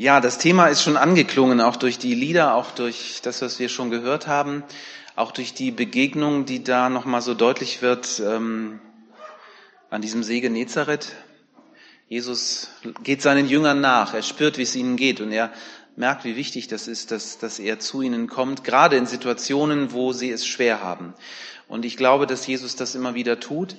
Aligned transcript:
Ja, 0.00 0.22
das 0.22 0.38
Thema 0.38 0.68
ist 0.68 0.82
schon 0.82 0.96
angeklungen, 0.96 1.60
auch 1.60 1.76
durch 1.76 1.98
die 1.98 2.14
Lieder, 2.14 2.54
auch 2.54 2.70
durch 2.70 3.20
das, 3.22 3.42
was 3.42 3.58
wir 3.58 3.68
schon 3.68 3.90
gehört 3.90 4.26
haben, 4.26 4.64
auch 5.14 5.30
durch 5.30 5.52
die 5.52 5.70
Begegnung, 5.70 6.46
die 6.46 6.64
da 6.64 6.88
nochmal 6.88 7.20
so 7.20 7.34
deutlich 7.34 7.82
wird 7.82 8.18
ähm, 8.24 8.80
an 9.90 10.00
diesem 10.00 10.22
See 10.22 10.40
Genezareth. 10.40 11.12
Jesus 12.08 12.70
geht 13.02 13.20
seinen 13.20 13.46
Jüngern 13.46 13.82
nach, 13.82 14.14
er 14.14 14.22
spürt, 14.22 14.56
wie 14.56 14.62
es 14.62 14.74
ihnen 14.74 14.96
geht 14.96 15.20
und 15.20 15.32
er 15.32 15.52
merkt, 15.96 16.24
wie 16.24 16.34
wichtig 16.34 16.66
das 16.66 16.88
ist, 16.88 17.10
dass, 17.10 17.36
dass 17.36 17.58
er 17.58 17.78
zu 17.78 18.00
ihnen 18.00 18.26
kommt, 18.26 18.64
gerade 18.64 18.96
in 18.96 19.04
Situationen, 19.04 19.92
wo 19.92 20.14
sie 20.14 20.30
es 20.30 20.46
schwer 20.46 20.82
haben. 20.82 21.12
Und 21.68 21.84
ich 21.84 21.98
glaube, 21.98 22.26
dass 22.26 22.46
Jesus 22.46 22.74
das 22.74 22.94
immer 22.94 23.12
wieder 23.12 23.38
tut 23.38 23.76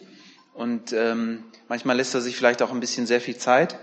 und 0.54 0.94
ähm, 0.94 1.46
manchmal 1.68 1.98
lässt 1.98 2.14
er 2.14 2.22
sich 2.22 2.36
vielleicht 2.36 2.62
auch 2.62 2.70
ein 2.70 2.80
bisschen 2.80 3.08
sehr 3.08 3.22
viel 3.22 3.38
Zeit. 3.38 3.80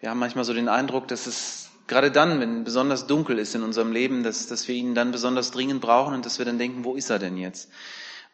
Wir 0.00 0.10
haben 0.10 0.18
manchmal 0.18 0.44
so 0.44 0.54
den 0.54 0.68
Eindruck, 0.68 1.06
dass 1.06 1.28
es 1.28 1.67
gerade 1.88 2.12
dann, 2.12 2.38
wenn 2.40 2.64
besonders 2.64 3.06
dunkel 3.06 3.38
ist 3.38 3.54
in 3.54 3.62
unserem 3.62 3.92
Leben, 3.92 4.22
dass, 4.22 4.46
dass 4.46 4.68
wir 4.68 4.74
ihn 4.74 4.94
dann 4.94 5.10
besonders 5.10 5.50
dringend 5.50 5.80
brauchen 5.80 6.14
und 6.14 6.24
dass 6.24 6.38
wir 6.38 6.46
dann 6.46 6.58
denken, 6.58 6.84
wo 6.84 6.94
ist 6.94 7.10
er 7.10 7.18
denn 7.18 7.36
jetzt? 7.36 7.70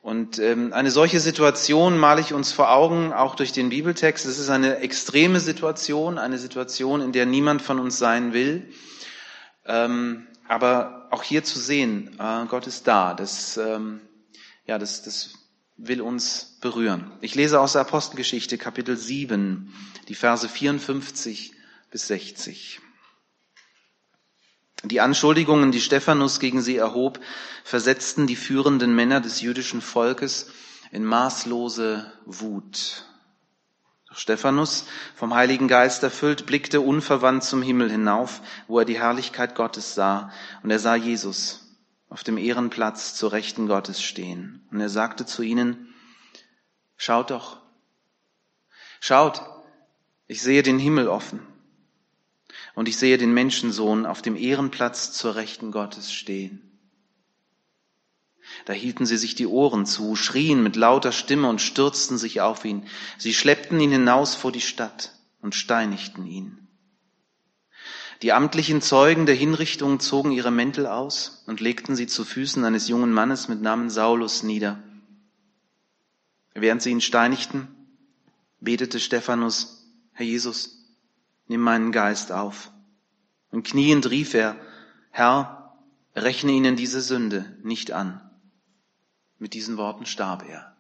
Und 0.03 0.39
ähm, 0.39 0.75
eine 0.75 0.91
solche 0.91 1.19
Situation 1.19 1.97
male 1.97 2.21
ich 2.21 2.35
uns 2.35 2.53
vor 2.53 2.71
Augen, 2.71 3.15
auch 3.15 3.37
durch 3.37 3.53
den 3.53 3.71
Bibeltext. 3.71 4.27
Es 4.27 4.39
ist 4.39 4.51
eine 4.51 4.81
extreme 4.81 5.41
Situation, 5.41 6.19
eine 6.19 6.37
Situation, 6.37 7.01
in 7.01 7.13
der 7.13 7.25
niemand 7.25 7.63
von 7.63 7.79
uns 7.79 7.97
sein 7.97 8.35
will. 8.35 8.69
Ähm, 9.65 10.27
aber 10.47 11.09
auch 11.11 11.23
hier 11.23 11.43
zu 11.43 11.59
sehen, 11.59 12.19
äh, 12.21 12.45
Gott 12.47 12.67
ist 12.67 12.87
da. 12.87 13.15
Das, 13.15 13.57
ähm, 13.57 14.03
ja, 14.67 14.79
das, 14.79 15.03
das 15.03 15.39
will 15.79 16.03
uns 16.03 16.59
berühren. 16.61 17.11
Ich 17.23 17.35
lese 17.35 17.59
aus 17.59 17.73
der 17.73 17.81
Apostelgeschichte 17.81 18.59
Kapitel 18.59 18.99
7, 18.99 19.73
die 20.09 20.15
Verse 20.15 20.47
54 20.47 21.55
bis 21.91 22.09
60. 22.09 22.81
Die 24.85 25.01
Anschuldigungen, 25.01 25.73
die 25.73 25.81
Stephanus 25.81 26.41
gegen 26.41 26.61
sie 26.61 26.77
erhob, 26.77 27.19
versetzten 27.65 28.27
die 28.27 28.37
führenden 28.37 28.95
Männer 28.95 29.21
des 29.21 29.41
jüdischen 29.41 29.81
Volkes 29.81 30.51
in 30.91 31.05
maßlose 31.07 32.13
Wut. 32.27 33.07
Doch 34.11 34.19
Stephanus, 34.19 34.87
vom 35.15 35.35
Heiligen 35.35 35.69
Geist 35.69 36.03
erfüllt, 36.03 36.45
blickte 36.45 36.83
unverwandt 36.83 37.45
zum 37.45 37.63
Himmel 37.63 37.91
hinauf, 37.91 38.43
wo 38.69 38.79
er 38.79 38.85
die 38.85 38.99
Herrlichkeit 38.99 39.55
Gottes 39.55 39.95
sah, 39.95 40.31
und 40.63 40.71
er 40.71 40.79
sah 40.79 40.97
Jesus 40.97 41.63
auf 42.11 42.23
dem 42.23 42.37
Ehrenplatz 42.37 43.15
zur 43.15 43.33
Rechten 43.33 43.67
Gottes 43.67 44.03
stehen. 44.03 44.69
Und 44.71 44.81
er 44.81 44.91
sagte 44.91 45.25
zu 45.25 45.43
ihnen, 45.43 45.95
schaut 46.99 47.31
doch, 47.31 47.57
schaut, 49.01 49.43
ich 50.27 50.43
sehe 50.43 50.63
den 50.63 50.79
Himmel 50.79 51.09
offen 51.09 51.54
und 52.75 52.89
ich 52.89 52.97
sehe 52.97 53.19
den 53.19 53.33
Menschensohn 53.33 54.07
auf 54.07 54.23
dem 54.23 54.37
Ehrenplatz 54.37 55.13
zur 55.13 55.37
Rechten 55.37 55.71
Gottes 55.71 56.13
stehen. 56.13 56.71
Da 58.67 58.73
hielten 58.73 59.07
sie 59.07 59.17
sich 59.17 59.35
die 59.35 59.47
Ohren 59.47 59.87
zu, 59.87 60.17
schrien 60.17 60.63
mit 60.63 60.77
lauter 60.77 61.13
Stimme 61.13 61.49
und 61.49 61.61
stürzten 61.61 62.19
sich 62.19 62.41
auf 62.41 62.65
ihn. 62.65 62.87
Sie 63.19 63.35
schleppten 63.35 63.81
ihn 63.81 63.91
hinaus 63.91 64.35
vor 64.35 64.53
die 64.53 64.61
Stadt 64.61 65.13
und 65.41 65.55
steinigten 65.55 66.27
ihn. 66.27 66.65
Die 68.23 68.33
amtlichen 68.33 68.81
Zeugen 68.81 69.27
der 69.27 69.35
Hinrichtung 69.35 70.01
zogen 70.01 70.31
ihre 70.31 70.51
Mäntel 70.51 70.87
aus 70.87 71.45
und 71.47 71.61
legten 71.61 71.97
sie 71.97 72.07
zu 72.07 72.25
Füßen 72.25 72.65
eines 72.65 72.89
jungen 72.89 73.13
Mannes 73.13 73.49
mit 73.49 73.61
Namen 73.61 73.91
Saulus 73.91 74.43
nieder. 74.43 74.83
Während 76.55 76.81
sie 76.81 76.91
ihn 76.91 77.01
steinigten, 77.01 77.69
betete 78.61 79.01
Stephanus, 79.01 79.91
Herr 80.13 80.25
Jesus, 80.25 80.84
nimm 81.47 81.61
meinen 81.61 81.93
Geist 81.93 82.33
auf. 82.33 82.71
Und 83.51 83.65
kniend 83.65 84.11
rief 84.11 84.35
er, 84.35 84.57
Herr, 85.11 85.77
rechne 86.15 86.53
ihnen 86.53 86.77
diese 86.77 87.01
Sünde 87.01 87.57
nicht 87.63 87.93
an. 87.93 88.21
Mit 89.39 89.55
diesen 89.55 89.77
Worten 89.77 90.07
starb 90.07 90.49
er. 90.49 90.77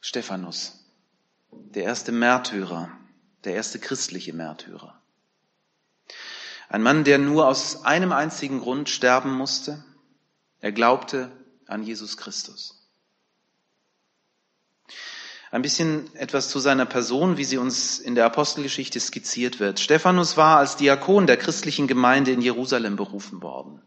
Stephanus, 0.00 0.84
der 1.50 1.84
erste 1.84 2.12
Märtyrer, 2.12 2.90
der 3.44 3.54
erste 3.54 3.78
christliche 3.78 4.32
Märtyrer. 4.32 5.00
Ein 6.68 6.82
Mann, 6.82 7.04
der 7.04 7.18
nur 7.18 7.46
aus 7.46 7.84
einem 7.84 8.12
einzigen 8.12 8.60
Grund 8.60 8.88
sterben 8.88 9.32
musste. 9.32 9.84
Er 10.60 10.72
glaubte 10.72 11.30
an 11.66 11.82
Jesus 11.82 12.16
Christus. 12.16 12.85
Ein 15.56 15.62
bisschen 15.62 16.14
etwas 16.16 16.50
zu 16.50 16.58
seiner 16.58 16.84
Person, 16.84 17.38
wie 17.38 17.44
sie 17.44 17.56
uns 17.56 17.98
in 17.98 18.14
der 18.14 18.26
Apostelgeschichte 18.26 19.00
skizziert 19.00 19.58
wird. 19.58 19.80
Stephanus 19.80 20.36
war 20.36 20.58
als 20.58 20.76
Diakon 20.76 21.26
der 21.26 21.38
christlichen 21.38 21.86
Gemeinde 21.86 22.30
in 22.30 22.42
Jerusalem 22.42 22.96
berufen 22.96 23.40
worden. 23.40 23.80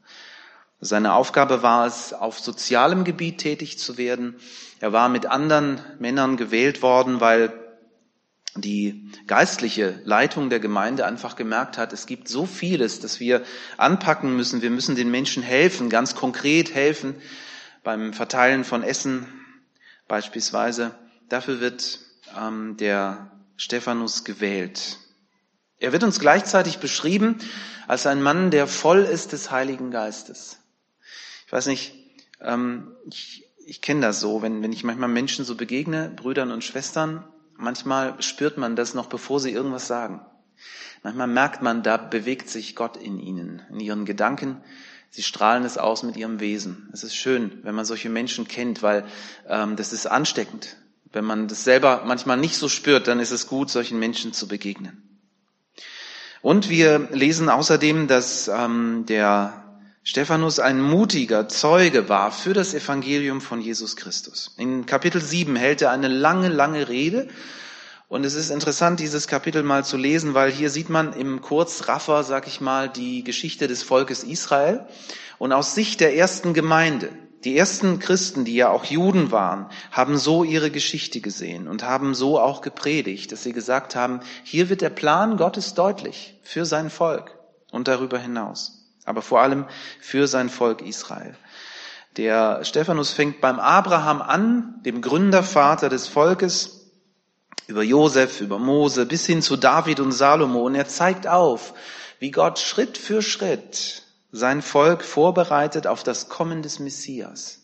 Seine 0.81 1.13
Aufgabe 1.13 1.61
war 1.61 1.85
es, 1.85 2.11
auf 2.11 2.39
sozialem 2.39 3.03
Gebiet 3.03 3.37
tätig 3.37 3.77
zu 3.77 3.99
werden. 3.99 4.37
Er 4.79 4.93
war 4.93 5.09
mit 5.09 5.27
anderen 5.27 5.79
Männern 5.99 6.37
gewählt 6.37 6.81
worden, 6.81 7.21
weil 7.21 7.53
die 8.55 9.11
geistliche 9.27 10.01
Leitung 10.05 10.49
der 10.49 10.59
Gemeinde 10.59 11.05
einfach 11.05 11.35
gemerkt 11.35 11.77
hat, 11.77 11.93
es 11.93 12.07
gibt 12.07 12.27
so 12.29 12.47
vieles, 12.47 12.99
das 12.99 13.19
wir 13.19 13.43
anpacken 13.77 14.35
müssen. 14.35 14.63
Wir 14.63 14.71
müssen 14.71 14.95
den 14.95 15.11
Menschen 15.11 15.43
helfen, 15.43 15.91
ganz 15.91 16.15
konkret 16.15 16.73
helfen 16.73 17.13
beim 17.83 18.11
Verteilen 18.11 18.63
von 18.63 18.81
Essen 18.81 19.27
beispielsweise. 20.07 20.95
Dafür 21.29 21.59
wird 21.59 21.99
ähm, 22.37 22.75
der 22.77 23.31
Stephanus 23.55 24.23
gewählt. 24.23 24.97
Er 25.77 25.93
wird 25.93 26.03
uns 26.03 26.19
gleichzeitig 26.19 26.79
beschrieben 26.79 27.37
als 27.87 28.05
ein 28.05 28.21
Mann, 28.21 28.51
der 28.51 28.67
voll 28.67 28.99
ist 28.99 29.31
des 29.31 29.51
Heiligen 29.51 29.91
Geistes. 29.91 30.59
Ich 31.45 31.53
weiß 31.53 31.67
nicht, 31.67 31.93
ähm, 32.41 32.95
ich, 33.05 33.45
ich 33.65 33.81
kenne 33.81 34.01
das 34.01 34.19
so, 34.19 34.41
wenn, 34.41 34.61
wenn 34.61 34.73
ich 34.73 34.83
manchmal 34.83 35.09
Menschen 35.09 35.45
so 35.45 35.55
begegne, 35.55 36.11
Brüdern 36.15 36.51
und 36.51 36.63
Schwestern, 36.63 37.23
manchmal 37.55 38.21
spürt 38.21 38.57
man 38.57 38.75
das 38.75 38.93
noch, 38.93 39.07
bevor 39.07 39.39
sie 39.39 39.51
irgendwas 39.51 39.87
sagen. 39.87 40.25
Manchmal 41.03 41.27
merkt 41.27 41.61
man, 41.61 41.83
da 41.83 41.97
bewegt 41.97 42.49
sich 42.49 42.75
Gott 42.75 42.97
in 42.97 43.19
ihnen, 43.19 43.61
in 43.71 43.79
ihren 43.79 44.05
Gedanken. 44.05 44.61
Sie 45.11 45.23
strahlen 45.23 45.63
es 45.63 45.77
aus 45.77 46.03
mit 46.03 46.17
ihrem 46.17 46.39
Wesen. 46.39 46.89
Es 46.93 47.03
ist 47.03 47.15
schön, 47.15 47.59
wenn 47.63 47.73
man 47.73 47.85
solche 47.85 48.09
Menschen 48.09 48.47
kennt, 48.47 48.83
weil 48.83 49.05
ähm, 49.47 49.75
das 49.75 49.93
ist 49.93 50.05
ansteckend. 50.05 50.75
Wenn 51.11 51.25
man 51.25 51.47
das 51.47 51.63
selber 51.63 52.03
manchmal 52.05 52.37
nicht 52.37 52.55
so 52.55 52.69
spürt, 52.69 53.07
dann 53.07 53.19
ist 53.19 53.31
es 53.31 53.47
gut, 53.47 53.69
solchen 53.69 53.99
Menschen 53.99 54.33
zu 54.33 54.47
begegnen. 54.47 55.03
Und 56.41 56.69
wir 56.69 57.09
lesen 57.11 57.49
außerdem, 57.49 58.07
dass 58.07 58.47
ähm, 58.47 59.05
der 59.07 59.69
Stephanus 60.03 60.59
ein 60.59 60.81
mutiger 60.81 61.49
Zeuge 61.49 62.07
war 62.09 62.31
für 62.31 62.53
das 62.53 62.73
Evangelium 62.73 63.41
von 63.41 63.59
Jesus 63.61 63.95
Christus. 63.95 64.55
In 64.57 64.85
Kapitel 64.85 65.21
7 65.21 65.55
hält 65.55 65.81
er 65.81 65.91
eine 65.91 66.07
lange, 66.07 66.47
lange 66.47 66.87
Rede. 66.87 67.27
Und 68.07 68.25
es 68.25 68.33
ist 68.33 68.49
interessant, 68.49 68.99
dieses 68.99 69.27
Kapitel 69.27 69.61
mal 69.61 69.85
zu 69.85 69.97
lesen, 69.97 70.33
weil 70.33 70.51
hier 70.51 70.71
sieht 70.71 70.89
man 70.89 71.13
im 71.13 71.41
Kurzraffer, 71.41 72.23
sag 72.23 72.47
ich 72.47 72.61
mal, 72.61 72.89
die 72.89 73.23
Geschichte 73.23 73.67
des 73.67 73.83
Volkes 73.83 74.23
Israel. 74.23 74.87
Und 75.37 75.51
aus 75.51 75.75
Sicht 75.75 75.99
der 75.99 76.15
ersten 76.15 76.53
Gemeinde, 76.53 77.09
die 77.43 77.57
ersten 77.57 77.99
Christen, 77.99 78.43
die 78.43 78.55
ja 78.55 78.69
auch 78.69 78.85
Juden 78.85 79.31
waren, 79.31 79.67
haben 79.91 80.17
so 80.17 80.43
ihre 80.43 80.71
Geschichte 80.71 81.21
gesehen 81.21 81.67
und 81.67 81.83
haben 81.83 82.13
so 82.13 82.39
auch 82.39 82.61
gepredigt, 82.61 83.31
dass 83.31 83.43
sie 83.43 83.53
gesagt 83.53 83.95
haben, 83.95 84.19
hier 84.43 84.69
wird 84.69 84.81
der 84.81 84.89
Plan 84.89 85.37
Gottes 85.37 85.73
deutlich 85.73 86.39
für 86.43 86.65
sein 86.65 86.89
Volk 86.89 87.37
und 87.71 87.87
darüber 87.87 88.19
hinaus, 88.19 88.91
aber 89.05 89.21
vor 89.21 89.41
allem 89.41 89.65
für 90.01 90.27
sein 90.27 90.49
Volk 90.49 90.81
Israel. 90.81 91.35
Der 92.17 92.65
Stephanus 92.65 93.11
fängt 93.11 93.39
beim 93.39 93.59
Abraham 93.59 94.21
an, 94.21 94.81
dem 94.83 95.01
Gründervater 95.01 95.87
des 95.87 96.07
Volkes, 96.07 96.79
über 97.67 97.83
Josef, 97.83 98.41
über 98.41 98.57
Mose, 98.57 99.05
bis 99.05 99.25
hin 99.27 99.41
zu 99.43 99.55
David 99.55 99.99
und 99.99 100.11
Salomo. 100.11 100.65
Und 100.65 100.73
er 100.73 100.87
zeigt 100.87 101.27
auf, 101.27 101.75
wie 102.17 102.31
Gott 102.31 102.57
Schritt 102.57 102.97
für 102.97 103.21
Schritt 103.21 104.03
sein 104.31 104.61
Volk 104.61 105.03
vorbereitet 105.03 105.87
auf 105.87 106.03
das 106.03 106.29
Kommen 106.29 106.61
des 106.61 106.79
Messias. 106.79 107.61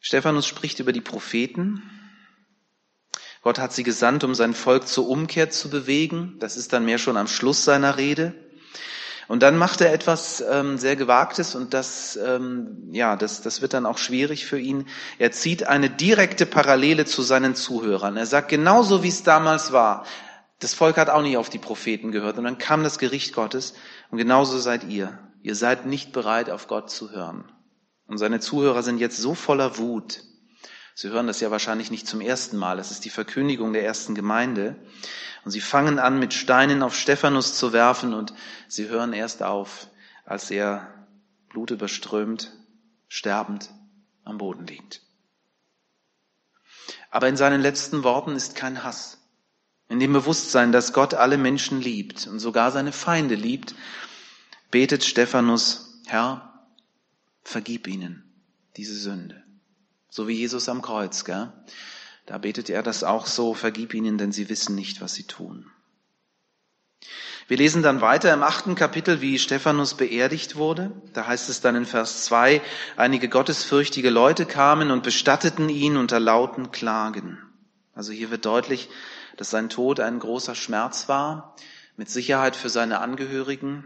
Stephanus 0.00 0.46
spricht 0.46 0.80
über 0.80 0.92
die 0.92 1.00
Propheten. 1.00 1.82
Gott 3.42 3.58
hat 3.58 3.72
sie 3.72 3.82
gesandt, 3.82 4.24
um 4.24 4.34
sein 4.34 4.54
Volk 4.54 4.86
zur 4.86 5.08
Umkehr 5.08 5.50
zu 5.50 5.70
bewegen. 5.70 6.36
Das 6.40 6.56
ist 6.56 6.72
dann 6.72 6.84
mehr 6.84 6.98
schon 6.98 7.16
am 7.16 7.26
Schluss 7.26 7.64
seiner 7.64 7.96
Rede. 7.96 8.34
Und 9.28 9.44
dann 9.44 9.56
macht 9.56 9.80
er 9.80 9.92
etwas 9.92 10.40
ähm, 10.40 10.76
sehr 10.76 10.96
Gewagtes 10.96 11.54
und 11.54 11.72
das, 11.72 12.16
ähm, 12.16 12.88
ja, 12.90 13.14
das, 13.14 13.42
das 13.42 13.62
wird 13.62 13.74
dann 13.74 13.86
auch 13.86 13.96
schwierig 13.96 14.44
für 14.44 14.58
ihn. 14.58 14.88
Er 15.18 15.30
zieht 15.30 15.68
eine 15.68 15.88
direkte 15.88 16.46
Parallele 16.46 17.04
zu 17.04 17.22
seinen 17.22 17.54
Zuhörern. 17.54 18.16
Er 18.16 18.26
sagt, 18.26 18.48
genauso 18.48 19.04
wie 19.04 19.08
es 19.08 19.22
damals 19.22 19.70
war, 19.70 20.04
das 20.60 20.74
Volk 20.74 20.96
hat 20.96 21.10
auch 21.10 21.22
nicht 21.22 21.36
auf 21.36 21.50
die 21.50 21.58
Propheten 21.58 22.12
gehört 22.12 22.38
und 22.38 22.44
dann 22.44 22.58
kam 22.58 22.82
das 22.82 22.98
Gericht 22.98 23.34
Gottes 23.34 23.74
und 24.10 24.18
genauso 24.18 24.58
seid 24.58 24.84
ihr. 24.84 25.18
Ihr 25.42 25.54
seid 25.54 25.86
nicht 25.86 26.12
bereit, 26.12 26.50
auf 26.50 26.68
Gott 26.68 26.90
zu 26.90 27.10
hören. 27.10 27.50
Und 28.06 28.18
seine 28.18 28.40
Zuhörer 28.40 28.82
sind 28.82 28.98
jetzt 28.98 29.16
so 29.16 29.34
voller 29.34 29.78
Wut, 29.78 30.22
Sie 31.00 31.08
hören 31.08 31.26
das 31.26 31.40
ja 31.40 31.50
wahrscheinlich 31.50 31.90
nicht 31.90 32.06
zum 32.06 32.20
ersten 32.20 32.58
Mal. 32.58 32.78
Es 32.78 32.90
ist 32.90 33.06
die 33.06 33.10
Verkündigung 33.10 33.72
der 33.72 33.84
ersten 33.84 34.14
Gemeinde. 34.14 34.76
Und 35.46 35.50
sie 35.50 35.62
fangen 35.62 35.98
an, 35.98 36.18
mit 36.18 36.34
Steinen 36.34 36.82
auf 36.82 36.94
Stephanus 36.94 37.56
zu 37.56 37.72
werfen 37.72 38.12
und 38.12 38.34
sie 38.68 38.88
hören 38.90 39.14
erst 39.14 39.42
auf, 39.42 39.86
als 40.26 40.50
er 40.50 41.06
blutüberströmt, 41.48 42.52
sterbend 43.08 43.70
am 44.24 44.36
Boden 44.36 44.66
liegt. 44.66 45.00
Aber 47.10 47.28
in 47.28 47.38
seinen 47.38 47.62
letzten 47.62 48.04
Worten 48.04 48.36
ist 48.36 48.54
kein 48.54 48.84
Hass. 48.84 49.19
In 49.90 49.98
dem 49.98 50.12
Bewusstsein, 50.12 50.70
dass 50.70 50.92
Gott 50.92 51.14
alle 51.14 51.36
Menschen 51.36 51.80
liebt 51.80 52.28
und 52.28 52.38
sogar 52.38 52.70
seine 52.70 52.92
Feinde 52.92 53.34
liebt, 53.34 53.74
betet 54.70 55.04
Stephanus, 55.04 56.00
Herr, 56.06 56.64
vergib 57.42 57.88
ihnen 57.88 58.22
diese 58.76 58.94
Sünde. 58.94 59.42
So 60.08 60.28
wie 60.28 60.34
Jesus 60.34 60.68
am 60.68 60.80
Kreuz, 60.80 61.24
gell? 61.24 61.52
Da 62.24 62.38
betet 62.38 62.70
er 62.70 62.84
das 62.84 63.02
auch 63.02 63.26
so, 63.26 63.52
vergib 63.52 63.92
ihnen, 63.92 64.16
denn 64.16 64.30
sie 64.30 64.48
wissen 64.48 64.76
nicht, 64.76 65.00
was 65.00 65.14
sie 65.14 65.24
tun. 65.24 65.66
Wir 67.48 67.56
lesen 67.56 67.82
dann 67.82 68.00
weiter 68.00 68.32
im 68.32 68.44
achten 68.44 68.76
Kapitel, 68.76 69.20
wie 69.20 69.40
Stephanus 69.40 69.94
beerdigt 69.94 70.54
wurde. 70.54 70.92
Da 71.14 71.26
heißt 71.26 71.48
es 71.48 71.62
dann 71.62 71.74
in 71.74 71.84
Vers 71.84 72.24
zwei: 72.24 72.62
einige 72.96 73.28
gottesfürchtige 73.28 74.10
Leute 74.10 74.46
kamen 74.46 74.92
und 74.92 75.02
bestatteten 75.02 75.68
ihn 75.68 75.96
unter 75.96 76.20
lauten 76.20 76.70
Klagen. 76.70 77.38
Also 77.92 78.12
hier 78.12 78.30
wird 78.30 78.46
deutlich, 78.46 78.88
dass 79.40 79.48
sein 79.48 79.70
Tod 79.70 80.00
ein 80.00 80.18
großer 80.18 80.54
Schmerz 80.54 81.08
war, 81.08 81.56
mit 81.96 82.10
Sicherheit 82.10 82.56
für 82.56 82.68
seine 82.68 82.98
Angehörigen 82.98 83.84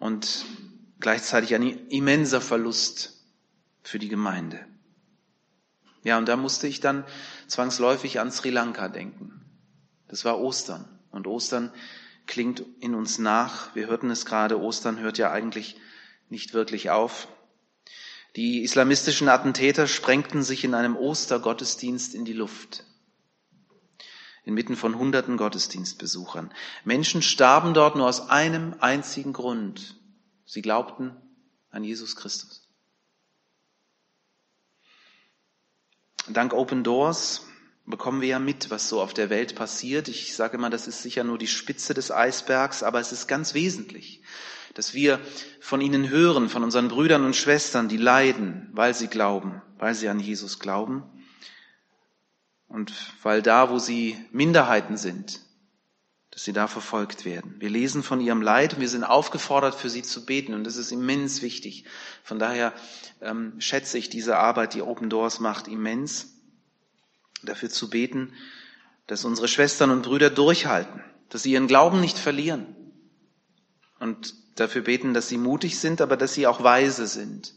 und 0.00 0.44
gleichzeitig 0.98 1.54
ein 1.54 1.86
immenser 1.86 2.40
Verlust 2.40 3.22
für 3.84 4.00
die 4.00 4.08
Gemeinde. 4.08 4.58
Ja, 6.02 6.18
und 6.18 6.26
da 6.26 6.36
musste 6.36 6.66
ich 6.66 6.80
dann 6.80 7.04
zwangsläufig 7.46 8.18
an 8.18 8.32
Sri 8.32 8.50
Lanka 8.50 8.88
denken. 8.88 9.40
Das 10.08 10.24
war 10.24 10.40
Ostern. 10.40 10.84
Und 11.12 11.28
Ostern 11.28 11.72
klingt 12.26 12.64
in 12.80 12.96
uns 12.96 13.20
nach. 13.20 13.72
Wir 13.76 13.86
hörten 13.86 14.10
es 14.10 14.26
gerade, 14.26 14.60
Ostern 14.60 14.98
hört 14.98 15.16
ja 15.16 15.30
eigentlich 15.30 15.76
nicht 16.28 16.54
wirklich 16.54 16.90
auf. 16.90 17.28
Die 18.34 18.64
islamistischen 18.64 19.28
Attentäter 19.28 19.86
sprengten 19.86 20.42
sich 20.42 20.64
in 20.64 20.74
einem 20.74 20.96
Ostergottesdienst 20.96 22.16
in 22.16 22.24
die 22.24 22.32
Luft. 22.32 22.84
Inmitten 24.44 24.76
von 24.76 24.98
hunderten 24.98 25.36
Gottesdienstbesuchern. 25.36 26.50
Menschen 26.84 27.22
starben 27.22 27.74
dort 27.74 27.96
nur 27.96 28.06
aus 28.06 28.30
einem 28.30 28.74
einzigen 28.80 29.32
Grund. 29.32 29.96
Sie 30.46 30.62
glaubten 30.62 31.14
an 31.70 31.84
Jesus 31.84 32.16
Christus. 32.16 32.66
Dank 36.28 36.52
Open 36.54 36.84
Doors 36.84 37.46
bekommen 37.86 38.20
wir 38.20 38.28
ja 38.28 38.38
mit, 38.38 38.70
was 38.70 38.88
so 38.88 39.00
auf 39.00 39.14
der 39.14 39.30
Welt 39.30 39.54
passiert. 39.56 40.08
Ich 40.08 40.34
sage 40.36 40.56
immer, 40.56 40.70
das 40.70 40.86
ist 40.86 41.02
sicher 41.02 41.24
nur 41.24 41.38
die 41.38 41.48
Spitze 41.48 41.92
des 41.92 42.10
Eisbergs, 42.10 42.82
aber 42.82 43.00
es 43.00 43.12
ist 43.12 43.26
ganz 43.26 43.52
wesentlich, 43.52 44.22
dass 44.74 44.94
wir 44.94 45.20
von 45.60 45.80
ihnen 45.80 46.08
hören, 46.08 46.48
von 46.48 46.62
unseren 46.62 46.88
Brüdern 46.88 47.24
und 47.24 47.36
Schwestern, 47.36 47.88
die 47.88 47.96
leiden, 47.96 48.68
weil 48.72 48.94
sie 48.94 49.08
glauben, 49.08 49.60
weil 49.78 49.94
sie 49.94 50.08
an 50.08 50.20
Jesus 50.20 50.58
glauben 50.58 51.02
und 52.70 52.94
weil 53.22 53.42
da, 53.42 53.68
wo 53.68 53.78
sie 53.78 54.16
Minderheiten 54.30 54.96
sind, 54.96 55.40
dass 56.30 56.44
sie 56.44 56.52
da 56.52 56.68
verfolgt 56.68 57.24
werden. 57.24 57.56
Wir 57.58 57.68
lesen 57.68 58.04
von 58.04 58.20
ihrem 58.20 58.40
Leid 58.40 58.74
und 58.74 58.80
wir 58.80 58.88
sind 58.88 59.02
aufgefordert, 59.02 59.74
für 59.74 59.90
sie 59.90 60.02
zu 60.02 60.24
beten 60.24 60.54
und 60.54 60.64
das 60.64 60.76
ist 60.76 60.92
immens 60.92 61.42
wichtig. 61.42 61.84
Von 62.22 62.38
daher 62.38 62.72
ähm, 63.20 63.60
schätze 63.60 63.98
ich 63.98 64.08
diese 64.08 64.38
Arbeit, 64.38 64.74
die 64.74 64.82
Open 64.82 65.10
Doors 65.10 65.40
macht, 65.40 65.66
immens 65.66 66.32
dafür 67.42 67.70
zu 67.70 67.90
beten, 67.90 68.32
dass 69.08 69.24
unsere 69.24 69.48
Schwestern 69.48 69.90
und 69.90 70.02
Brüder 70.02 70.30
durchhalten, 70.30 71.02
dass 71.28 71.42
sie 71.42 71.52
ihren 71.52 71.66
Glauben 71.66 72.00
nicht 72.00 72.18
verlieren 72.18 72.66
und 73.98 74.34
dafür 74.54 74.82
beten, 74.82 75.12
dass 75.12 75.28
sie 75.28 75.38
mutig 75.38 75.80
sind, 75.80 76.00
aber 76.00 76.16
dass 76.16 76.34
sie 76.34 76.46
auch 76.46 76.62
weise 76.62 77.08
sind, 77.08 77.54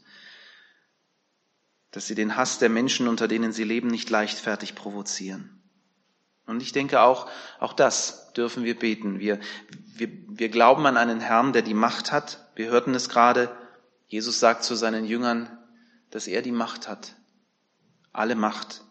dass 1.94 2.08
sie 2.08 2.16
den 2.16 2.36
Hass 2.36 2.60
der 2.60 2.70
Menschen, 2.70 3.08
unter 3.08 3.28
denen 3.28 3.54
sie 3.54 3.64
leben, 3.64 3.88
nicht 3.88 4.10
leichtfertig 4.10 4.76
provozieren. 4.76 5.62
Und 6.46 6.62
ich 6.62 6.74
denke 6.74 7.02
auch, 7.02 7.30
auch 7.60 7.72
das 7.72 8.34
dürfen 8.34 8.64
wir 8.64 8.78
beten. 8.78 9.20
Wir, 9.20 9.40
wir, 9.96 10.10
wir 10.28 10.50
glauben 10.50 10.86
an 10.88 10.98
einen 10.98 11.22
Herrn, 11.22 11.54
der 11.54 11.62
die 11.62 11.76
Macht 11.76 12.12
hat. 12.12 12.50
Wir 12.56 12.70
hörten 12.70 12.96
es 12.96 13.10
gerade. 13.10 13.56
Jesus 14.08 14.40
sagt 14.40 14.64
zu 14.64 14.76
seinen 14.76 15.06
Jüngern, 15.06 15.58
dass 16.10 16.28
er 16.28 16.42
die 16.42 16.52
Macht 16.52 16.90
hat. 16.90 17.16
Alle 18.12 18.36
Macht 18.36 18.84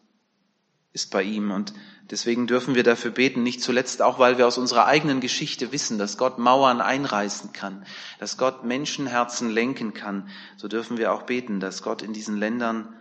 ist 0.93 1.11
bei 1.11 1.23
ihm. 1.23 1.51
Und 1.51 1.73
deswegen 2.11 2.47
dürfen 2.47 2.75
wir 2.75 2.83
dafür 2.83 3.11
beten, 3.11 3.43
nicht 3.43 3.63
zuletzt 3.63 4.03
auch, 4.03 4.19
weil 4.19 4.39
wir 4.39 4.47
aus 4.47 4.59
unserer 4.59 4.87
eigenen 4.87 5.21
Geschichte 5.21 5.73
wissen, 5.73 5.99
dass 5.99 6.19
Gott 6.19 6.39
Mauern 6.39 6.81
einreißen 6.81 7.53
kann, 7.53 7.87
dass 8.19 8.37
Gott 8.37 8.65
Menschenherzen 8.65 9.51
lenken 9.51 9.95
kann. 9.95 10.29
So 10.57 10.69
dürfen 10.69 10.99
wir 10.99 11.13
auch 11.13 11.23
beten, 11.23 11.61
dass 11.61 11.83
Gott 11.83 12.03
in 12.03 12.13
diesen 12.13 12.37
Ländern 12.37 12.95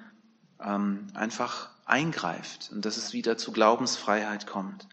ähm, 0.64 1.08
einfach 1.14 1.70
eingreift 1.86 2.70
und 2.72 2.86
dass 2.86 2.98
es 2.98 3.14
wieder 3.14 3.38
zu 3.38 3.52
Glaubensfreiheit 3.52 4.48
kommt. 4.48 4.88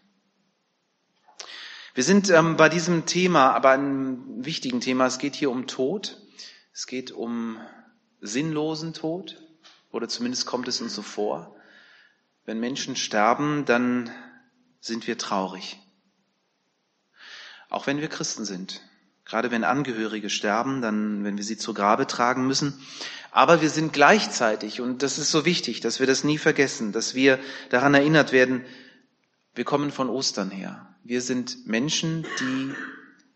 Wir 1.93 2.03
sind 2.03 2.29
ähm, 2.29 2.55
bei 2.55 2.69
diesem 2.69 3.05
Thema, 3.05 3.51
aber 3.51 3.71
einem 3.71 4.45
wichtigen 4.45 4.79
Thema. 4.79 5.05
Es 5.05 5.17
geht 5.17 5.35
hier 5.35 5.49
um 5.49 5.67
Tod. 5.67 6.17
Es 6.73 6.87
geht 6.87 7.11
um 7.11 7.57
sinnlosen 8.21 8.93
Tod. 8.93 9.41
Oder 9.91 10.07
zumindest 10.07 10.45
kommt 10.45 10.67
es 10.67 10.81
uns 10.81 10.93
so 10.93 11.01
vor. 11.01 11.55
Wenn 12.49 12.59
Menschen 12.59 12.95
sterben, 12.95 13.65
dann 13.65 14.09
sind 14.79 15.05
wir 15.05 15.19
traurig. 15.19 15.77
Auch 17.69 17.85
wenn 17.85 18.01
wir 18.01 18.07
Christen 18.07 18.43
sind. 18.43 18.81
Gerade 19.23 19.51
wenn 19.51 19.63
Angehörige 19.63 20.31
sterben, 20.31 20.81
dann, 20.81 21.23
wenn 21.23 21.37
wir 21.37 21.43
sie 21.43 21.57
zur 21.59 21.75
Grabe 21.75 22.07
tragen 22.07 22.47
müssen. 22.47 22.73
Aber 23.29 23.61
wir 23.61 23.69
sind 23.69 23.93
gleichzeitig, 23.93 24.81
und 24.81 25.03
das 25.03 25.19
ist 25.19 25.29
so 25.29 25.45
wichtig, 25.45 25.81
dass 25.81 25.99
wir 25.99 26.07
das 26.07 26.23
nie 26.23 26.39
vergessen, 26.39 26.91
dass 26.91 27.13
wir 27.13 27.37
daran 27.69 27.93
erinnert 27.93 28.31
werden, 28.31 28.65
wir 29.53 29.63
kommen 29.63 29.91
von 29.91 30.09
Ostern 30.09 30.49
her. 30.49 30.87
Wir 31.03 31.21
sind 31.21 31.67
Menschen, 31.67 32.25
die 32.39 32.73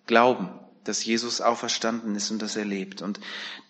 glauben, 0.08 0.50
dass 0.86 1.06
Jesus 1.06 1.40
auferstanden 1.40 2.16
ist 2.16 2.32
und 2.32 2.42
dass 2.42 2.56
er 2.56 2.66
lebt. 2.66 3.04
Und 3.04 3.20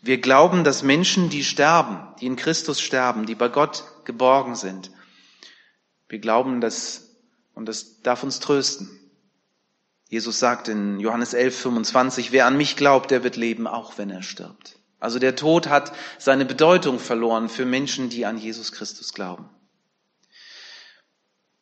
wir 0.02 0.22
glauben, 0.22 0.64
dass 0.64 0.84
Menschen, 0.84 1.30
die 1.30 1.44
sterben, 1.44 1.98
die 2.22 2.28
in 2.28 2.38
Christus 2.38 2.80
sterben, 2.80 3.26
die 3.26 3.36
bei 3.36 3.50
Gott 3.50 3.84
geborgen 4.06 4.56
sind, 4.56 4.90
wir 6.14 6.20
glauben 6.20 6.62
das 6.62 7.10
und 7.56 7.66
das 7.68 8.04
darf 8.04 8.22
uns 8.22 8.40
trösten. 8.40 8.88
Jesus 10.10 10.38
sagt 10.38 10.68
in 10.68 11.00
Johannes 11.00 11.34
11, 11.34 11.60
25, 11.60 12.32
wer 12.32 12.46
an 12.46 12.56
mich 12.56 12.76
glaubt, 12.76 13.10
der 13.10 13.24
wird 13.24 13.36
leben, 13.36 13.66
auch 13.66 13.98
wenn 13.98 14.12
er 14.12 14.22
stirbt. 14.22 14.78
Also 15.00 15.18
der 15.18 15.36
Tod 15.36 15.70
hat 15.70 15.92
seine 16.20 16.46
Bedeutung 16.46 17.00
verloren 17.00 17.50
für 17.50 17.66
Menschen, 17.66 18.10
die 18.10 18.28
an 18.28 18.38
Jesus 18.38 18.72
Christus 18.72 19.16
glauben. 19.16 19.50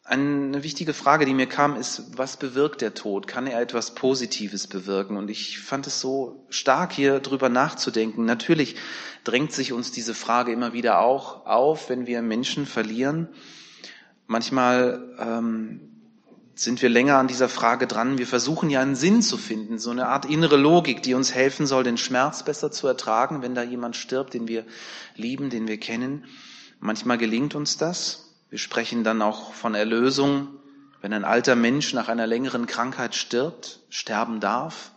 Eine 0.03 0.63
wichtige 0.63 0.93
Frage, 0.93 1.25
die 1.25 1.33
mir 1.33 1.47
kam, 1.47 1.77
ist, 1.77 2.17
was 2.17 2.35
bewirkt 2.35 2.81
der 2.81 2.93
Tod? 2.93 3.27
Kann 3.27 3.47
er 3.47 3.61
etwas 3.61 3.95
Positives 3.95 4.67
bewirken? 4.67 5.15
Und 5.15 5.29
ich 5.29 5.59
fand 5.59 5.87
es 5.87 6.01
so 6.01 6.45
stark, 6.49 6.91
hier 6.91 7.21
drüber 7.21 7.47
nachzudenken. 7.47 8.25
Natürlich 8.25 8.75
drängt 9.23 9.53
sich 9.53 9.71
uns 9.71 9.93
diese 9.93 10.13
Frage 10.13 10.51
immer 10.51 10.73
wieder 10.73 10.99
auch 10.99 11.45
auf, 11.45 11.87
wenn 11.87 12.05
wir 12.05 12.21
Menschen 12.21 12.65
verlieren. 12.65 13.29
Manchmal 14.31 15.13
ähm, 15.19 15.81
sind 16.55 16.81
wir 16.81 16.87
länger 16.87 17.17
an 17.17 17.27
dieser 17.27 17.49
Frage 17.49 17.85
dran. 17.85 18.17
Wir 18.17 18.25
versuchen 18.25 18.69
ja 18.69 18.79
einen 18.79 18.95
Sinn 18.95 19.21
zu 19.21 19.35
finden, 19.37 19.77
so 19.77 19.89
eine 19.91 20.07
Art 20.07 20.23
innere 20.23 20.55
Logik, 20.55 21.03
die 21.03 21.15
uns 21.15 21.33
helfen 21.33 21.67
soll, 21.67 21.83
den 21.83 21.97
Schmerz 21.97 22.45
besser 22.45 22.71
zu 22.71 22.87
ertragen, 22.87 23.41
wenn 23.41 23.55
da 23.55 23.61
jemand 23.61 23.97
stirbt, 23.97 24.33
den 24.33 24.47
wir 24.47 24.63
lieben, 25.17 25.49
den 25.49 25.67
wir 25.67 25.77
kennen. 25.81 26.23
Manchmal 26.79 27.17
gelingt 27.17 27.55
uns 27.55 27.75
das. 27.75 28.29
Wir 28.49 28.57
sprechen 28.57 29.03
dann 29.03 29.21
auch 29.21 29.53
von 29.53 29.75
Erlösung, 29.75 30.47
wenn 31.01 31.11
ein 31.11 31.25
alter 31.25 31.57
Mensch 31.57 31.93
nach 31.93 32.07
einer 32.07 32.25
längeren 32.25 32.67
Krankheit 32.67 33.15
stirbt, 33.15 33.81
sterben 33.89 34.39
darf, 34.39 34.93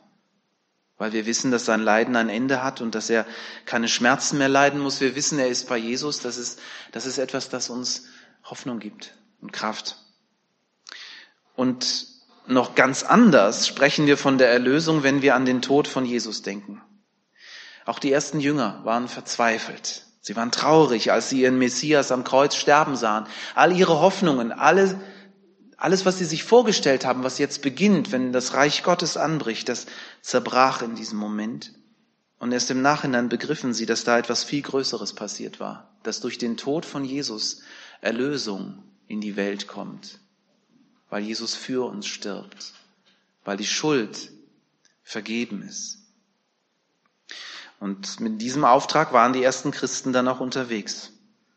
weil 0.97 1.13
wir 1.13 1.27
wissen, 1.27 1.51
dass 1.51 1.65
sein 1.65 1.81
Leiden 1.83 2.15
ein 2.15 2.29
Ende 2.29 2.63
hat 2.63 2.81
und 2.81 2.95
dass 2.95 3.11
er 3.11 3.27
keine 3.65 3.89
Schmerzen 3.89 4.39
mehr 4.39 4.49
leiden 4.49 4.79
muss. 4.79 5.01
Wir 5.01 5.17
wissen, 5.17 5.41
er 5.41 5.49
ist 5.49 5.69
bei 5.69 5.77
Jesus. 5.77 6.21
Das 6.21 6.39
ist, 6.39 6.61
das 6.93 7.05
ist 7.05 7.19
etwas, 7.19 7.49
das 7.49 7.69
uns 7.69 8.05
Hoffnung 8.45 8.79
gibt 8.79 9.13
und 9.45 9.53
Kraft. 9.53 9.99
Und 11.55 12.07
noch 12.47 12.75
ganz 12.75 13.03
anders 13.03 13.69
sprechen 13.69 14.07
wir 14.07 14.17
von 14.17 14.39
der 14.39 14.49
Erlösung, 14.49 15.03
wenn 15.03 15.23
wir 15.23 15.35
an 15.35 15.45
den 15.45 15.63
Tod 15.63 15.87
von 15.87 16.05
Jesus 16.07 16.43
denken. 16.43 16.81
Auch 17.85 17.99
die 17.99 18.11
ersten 18.11 18.41
Jünger 18.41 18.81
waren 18.85 19.07
verzweifelt. 19.07 20.07
Sie 20.23 20.35
waren 20.35 20.51
traurig, 20.51 21.13
als 21.13 21.29
sie 21.29 21.43
ihren 21.43 21.59
Messias 21.59 22.11
am 22.11 22.25
Kreuz 22.25 22.57
sterben 22.57 22.97
sahen. 22.97 23.27
All 23.55 23.77
ihre 23.77 24.01
Hoffnungen, 24.01 24.51
alle, 24.51 24.99
alles, 25.77 26.07
was 26.07 26.17
sie 26.17 26.25
sich 26.25 26.43
vorgestellt 26.43 27.05
haben, 27.05 27.23
was 27.23 27.37
jetzt 27.37 27.61
beginnt, 27.61 28.13
wenn 28.13 28.33
das 28.33 28.55
Reich 28.55 28.83
Gottes 28.83 29.19
anbricht, 29.19 29.69
das 29.69 29.85
zerbrach 30.23 30.81
in 30.81 30.95
diesem 30.95 31.19
Moment. 31.19 31.75
Und 32.39 32.53
erst 32.53 32.71
im 32.71 32.81
Nachhinein 32.81 33.29
begriffen 33.29 33.75
sie, 33.75 33.85
dass 33.85 34.05
da 34.05 34.19
etwas 34.19 34.43
viel 34.43 34.63
Größeres 34.63 35.13
passiert 35.13 35.61
war, 35.61 35.95
dass 36.03 36.21
durch 36.21 36.39
den 36.39 36.57
Tod 36.57 36.87
von 36.87 37.05
Jesus 37.05 37.61
Erlösung 38.01 38.83
in 39.09 39.21
die 39.21 39.37
Welt 39.37 39.69
kommt, 39.69 40.19
weil 41.11 41.23
Jesus 41.23 41.55
für 41.55 41.89
uns 41.89 42.07
stirbt, 42.07 42.73
weil 43.45 43.57
die 43.57 43.67
Schuld 43.67 44.31
vergeben 45.03 45.63
ist. 45.63 45.99
Und 47.81 48.21
mit 48.21 48.41
diesem 48.41 48.65
Auftrag 48.65 49.13
waren 49.13 49.33
die 49.33 49.43
ersten 49.43 49.71
Christen 49.71 50.13
dann 50.13 50.29
auch 50.29 50.41
unterwegs. 50.41 51.13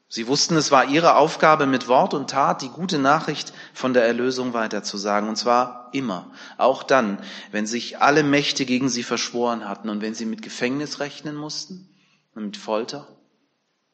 Sie 0.10 0.27
wussten, 0.27 0.56
es 0.56 0.72
war 0.72 0.86
ihre 0.86 1.16
Aufgabe, 1.16 1.68
mit 1.68 1.89
Wort 1.89 2.13
und 2.13 2.30
Tat 2.30 2.62
die 2.62 2.70
gute 2.70 2.98
Nachricht 2.98 3.54
von 3.74 3.94
der 3.94 4.06
Erlösung 4.06 4.54
weiterzusagen. 4.54 5.27
Und 5.27 5.36
zwar 5.36 5.89
immer. 5.92 6.32
Auch 6.58 6.84
dann, 6.84 7.22
wenn 7.51 7.68
sich 7.68 8.00
alle 8.00 8.24
Mächte 8.24 8.66
gegen 8.66 8.88
sie 8.88 9.04
verschworen 9.04 9.68
hatten 9.68 9.89
und 9.89 10.01
wenn 10.01 10.13
sie 10.13 10.25
mit 10.25 10.42
Gefängnis 10.42 11.00
rechnen 11.01 11.36
mussten 11.36 11.89
und 12.36 12.46
mit 12.46 12.58
Folter 12.58 13.08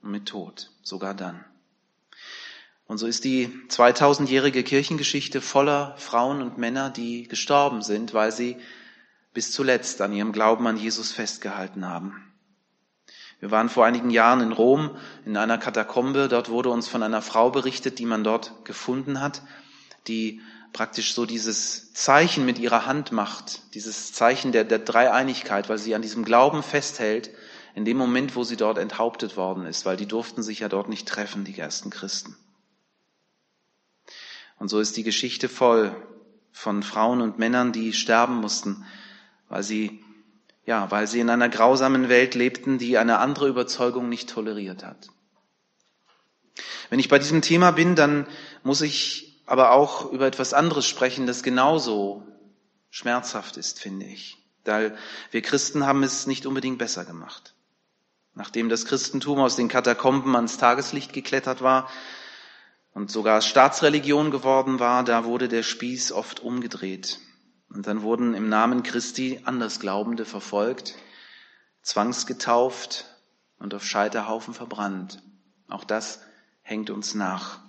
und 0.01 0.12
mit 0.12 0.27
Tod. 0.27 0.69
Sogar 0.83 1.15
dann. 1.15 1.43
Und 2.87 2.97
so 2.97 3.07
ist 3.07 3.23
die 3.23 3.47
2000-jährige 3.69 4.63
Kirchengeschichte 4.63 5.41
voller 5.41 5.95
Frauen 5.97 6.41
und 6.41 6.57
Männer, 6.57 6.89
die 6.89 7.27
gestorben 7.27 7.81
sind, 7.81 8.13
weil 8.13 8.31
sie 8.31 8.57
bis 9.33 9.51
zuletzt 9.51 10.01
an 10.01 10.13
ihrem 10.13 10.31
Glauben 10.31 10.67
an 10.67 10.77
Jesus 10.77 11.11
festgehalten 11.11 11.87
haben. 11.87 12.33
Wir 13.39 13.51
waren 13.51 13.67
vor 13.67 13.85
einigen 13.85 14.09
Jahren 14.09 14.41
in 14.41 14.51
Rom 14.51 14.95
in 15.25 15.35
einer 15.35 15.57
Katakombe. 15.57 16.29
Dort 16.29 16.49
wurde 16.49 16.69
uns 16.69 16.87
von 16.87 17.03
einer 17.03 17.21
Frau 17.21 17.49
berichtet, 17.49 17.99
die 17.99 18.05
man 18.05 18.23
dort 18.23 18.63
gefunden 18.63 19.19
hat, 19.19 19.41
die 20.07 20.41
praktisch 20.71 21.13
so 21.13 21.25
dieses 21.25 21.93
Zeichen 21.93 22.45
mit 22.45 22.57
ihrer 22.57 22.85
Hand 22.85 23.11
macht, 23.11 23.73
dieses 23.73 24.11
Zeichen 24.11 24.51
der, 24.51 24.63
der 24.63 24.79
Dreieinigkeit, 24.79 25.69
weil 25.69 25.77
sie 25.77 25.93
an 25.93 26.01
diesem 26.01 26.25
Glauben 26.25 26.63
festhält, 26.63 27.31
in 27.75 27.85
dem 27.85 27.97
Moment, 27.97 28.35
wo 28.35 28.43
sie 28.43 28.57
dort 28.57 28.77
enthauptet 28.77 29.35
worden 29.35 29.65
ist, 29.65 29.85
weil 29.85 29.97
die 29.97 30.07
durften 30.07 30.43
sich 30.43 30.59
ja 30.59 30.69
dort 30.69 30.89
nicht 30.89 31.07
treffen, 31.07 31.43
die 31.43 31.57
ersten 31.57 31.89
Christen. 31.89 32.35
Und 34.60 34.69
so 34.69 34.79
ist 34.79 34.95
die 34.98 35.03
Geschichte 35.03 35.50
voll 35.50 35.95
von 36.51 36.83
Frauen 36.83 37.22
und 37.22 37.39
Männern, 37.39 37.72
die 37.72 37.93
sterben 37.93 38.36
mussten, 38.36 38.86
weil 39.50 39.63
sie 39.63 40.03
ja, 40.65 40.89
weil 40.91 41.07
sie 41.07 41.19
in 41.19 41.29
einer 41.29 41.50
grausamen 41.50 42.10
Welt 42.10 42.36
lebten, 42.36 42.77
die 42.77 42.98
eine 42.98 43.19
andere 43.19 43.48
Überzeugung 43.48 44.07
nicht 44.07 44.29
toleriert 44.29 44.83
hat. 44.83 45.10
Wenn 46.89 47.00
ich 47.00 47.10
bei 47.10 47.19
diesem 47.19 47.41
Thema 47.41 47.72
bin, 47.72 47.95
dann 47.95 48.27
muss 48.63 48.81
ich 48.81 49.41
aber 49.45 49.72
auch 49.72 50.12
über 50.12 50.25
etwas 50.25 50.53
anderes 50.53 50.88
sprechen, 50.88 51.27
das 51.27 51.43
genauso 51.43 52.25
schmerzhaft 52.89 53.57
ist, 53.57 53.79
finde 53.79 54.05
ich. 54.05 54.38
Weil 54.63 54.95
wir 55.31 55.41
Christen 55.41 55.86
haben 55.86 56.03
es 56.03 56.27
nicht 56.27 56.45
unbedingt 56.45 56.77
besser 56.77 57.03
gemacht. 57.03 57.55
Nachdem 58.36 58.69
das 58.69 58.86
Christentum 58.86 59.39
aus 59.39 59.55
den 59.57 59.67
Katakomben 59.67 60.36
ans 60.36 60.57
Tageslicht 60.57 61.12
geklettert 61.12 61.62
war 61.62 61.89
und 62.93 63.09
sogar 63.09 63.41
Staatsreligion 63.41 64.31
geworden 64.31 64.79
war, 64.79 65.03
da 65.03 65.25
wurde 65.25 65.47
der 65.47 65.63
Spieß 65.63 66.12
oft 66.12 66.39
umgedreht. 66.41 67.19
Und 67.69 67.88
dann 67.88 68.03
wurden 68.03 68.35
im 68.35 68.50
Namen 68.50 68.83
Christi 68.83 69.41
Andersglaubende 69.45 70.25
verfolgt, 70.25 70.95
zwangsgetauft 71.81 73.05
und 73.57 73.73
auf 73.73 73.83
Scheiterhaufen 73.83 74.53
verbrannt. 74.53 75.23
Auch 75.67 75.83
das 75.83 76.21
hängt 76.62 76.91
uns 76.91 77.15
nach. 77.15 77.59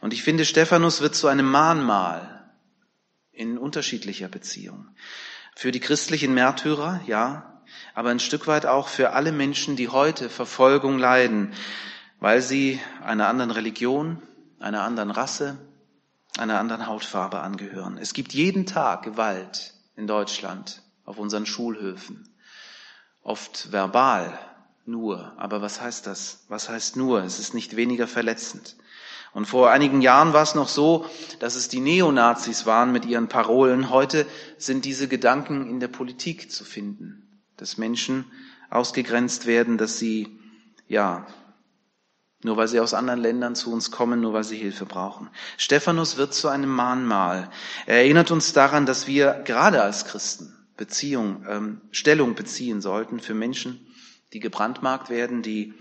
Und 0.00 0.12
ich 0.12 0.22
finde, 0.22 0.44
Stephanus 0.44 1.00
wird 1.00 1.16
zu 1.16 1.26
einem 1.26 1.50
Mahnmal 1.50 2.48
in 3.32 3.58
unterschiedlicher 3.58 4.28
Beziehung. 4.28 4.88
Für 5.56 5.72
die 5.72 5.80
christlichen 5.80 6.32
Märtyrer, 6.32 7.00
ja, 7.06 7.62
aber 7.94 8.10
ein 8.10 8.20
Stück 8.20 8.46
weit 8.46 8.66
auch 8.66 8.88
für 8.88 9.12
alle 9.14 9.32
Menschen, 9.32 9.74
die 9.74 9.88
heute 9.88 10.28
Verfolgung 10.28 10.98
leiden, 10.98 11.54
weil 12.20 12.42
sie 12.42 12.80
einer 13.02 13.28
anderen 13.28 13.50
Religion, 13.50 14.22
einer 14.58 14.82
anderen 14.82 15.10
Rasse, 15.10 15.58
einer 16.38 16.58
anderen 16.58 16.86
Hautfarbe 16.86 17.40
angehören. 17.40 17.98
Es 17.98 18.12
gibt 18.12 18.34
jeden 18.34 18.66
Tag 18.66 19.02
Gewalt 19.02 19.74
in 19.96 20.06
Deutschland 20.06 20.82
auf 21.04 21.18
unseren 21.18 21.46
Schulhöfen. 21.46 22.28
Oft 23.22 23.72
verbal 23.72 24.38
nur. 24.86 25.32
Aber 25.36 25.62
was 25.62 25.80
heißt 25.80 26.06
das? 26.06 26.44
Was 26.48 26.68
heißt 26.68 26.96
nur? 26.96 27.22
Es 27.22 27.38
ist 27.38 27.54
nicht 27.54 27.76
weniger 27.76 28.06
verletzend. 28.06 28.76
Und 29.32 29.46
vor 29.46 29.70
einigen 29.70 30.00
Jahren 30.00 30.32
war 30.32 30.42
es 30.42 30.54
noch 30.54 30.68
so, 30.68 31.04
dass 31.40 31.56
es 31.56 31.68
die 31.68 31.80
Neonazis 31.80 32.64
waren 32.64 32.92
mit 32.92 33.04
ihren 33.04 33.28
Parolen. 33.28 33.90
Heute 33.90 34.26
sind 34.56 34.84
diese 34.84 35.08
Gedanken 35.08 35.68
in 35.68 35.80
der 35.80 35.88
Politik 35.88 36.50
zu 36.50 36.64
finden, 36.64 37.42
dass 37.56 37.76
Menschen 37.76 38.24
ausgegrenzt 38.70 39.46
werden, 39.46 39.76
dass 39.76 39.98
sie, 39.98 40.40
ja, 40.88 41.26
nur 42.42 42.56
weil 42.56 42.68
sie 42.68 42.80
aus 42.80 42.94
anderen 42.94 43.20
Ländern 43.20 43.54
zu 43.54 43.72
uns 43.72 43.90
kommen, 43.90 44.20
nur 44.20 44.32
weil 44.32 44.44
sie 44.44 44.56
Hilfe 44.56 44.86
brauchen. 44.86 45.30
Stephanus 45.56 46.16
wird 46.16 46.34
zu 46.34 46.48
einem 46.48 46.70
Mahnmal. 46.70 47.50
Er 47.86 47.96
erinnert 47.96 48.30
uns 48.30 48.52
daran, 48.52 48.86
dass 48.86 49.06
wir 49.06 49.42
gerade 49.44 49.82
als 49.82 50.04
Christen 50.04 50.52
Beziehung, 50.76 51.44
ähm, 51.48 51.80
Stellung 51.90 52.34
beziehen 52.34 52.80
sollten 52.80 53.20
für 53.20 53.34
Menschen, 53.34 53.86
die 54.32 54.40
gebrandmarkt 54.40 55.08
werden, 55.08 55.42
die 55.42 55.74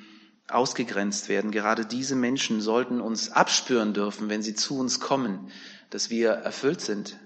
ausgegrenzt 0.48 1.28
werden. 1.28 1.52
Gerade 1.52 1.86
diese 1.86 2.16
Menschen 2.16 2.62
sollten 2.62 3.02
uns 3.02 3.32
abspüren 3.32 3.94
dürfen, 3.94 4.30
wenn 4.30 4.44
sie 4.44 4.56
zu 4.56 4.78
uns 4.78 5.00
kommen, 5.00 5.52
dass 5.90 6.10
wir 6.10 6.30
erfüllt 6.30 6.82
sind 6.82 7.20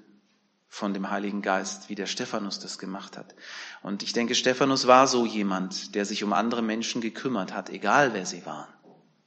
von 0.68 0.94
dem 0.94 1.10
Heiligen 1.10 1.42
Geist, 1.42 1.90
wie 1.90 1.96
der 1.96 2.06
Stephanus 2.06 2.60
das 2.60 2.78
gemacht 2.78 3.18
hat. 3.18 3.36
Und 3.82 4.04
ich 4.04 4.14
denke, 4.14 4.36
Stephanus 4.36 4.88
war 4.88 5.08
so 5.08 5.26
jemand, 5.26 5.96
der 5.96 6.06
sich 6.06 6.24
um 6.24 6.32
andere 6.32 6.62
Menschen 6.62 7.02
gekümmert 7.02 7.54
hat, 7.54 7.70
egal 7.70 8.14
wer 8.14 8.26
sie 8.26 8.46
waren. 8.46 8.68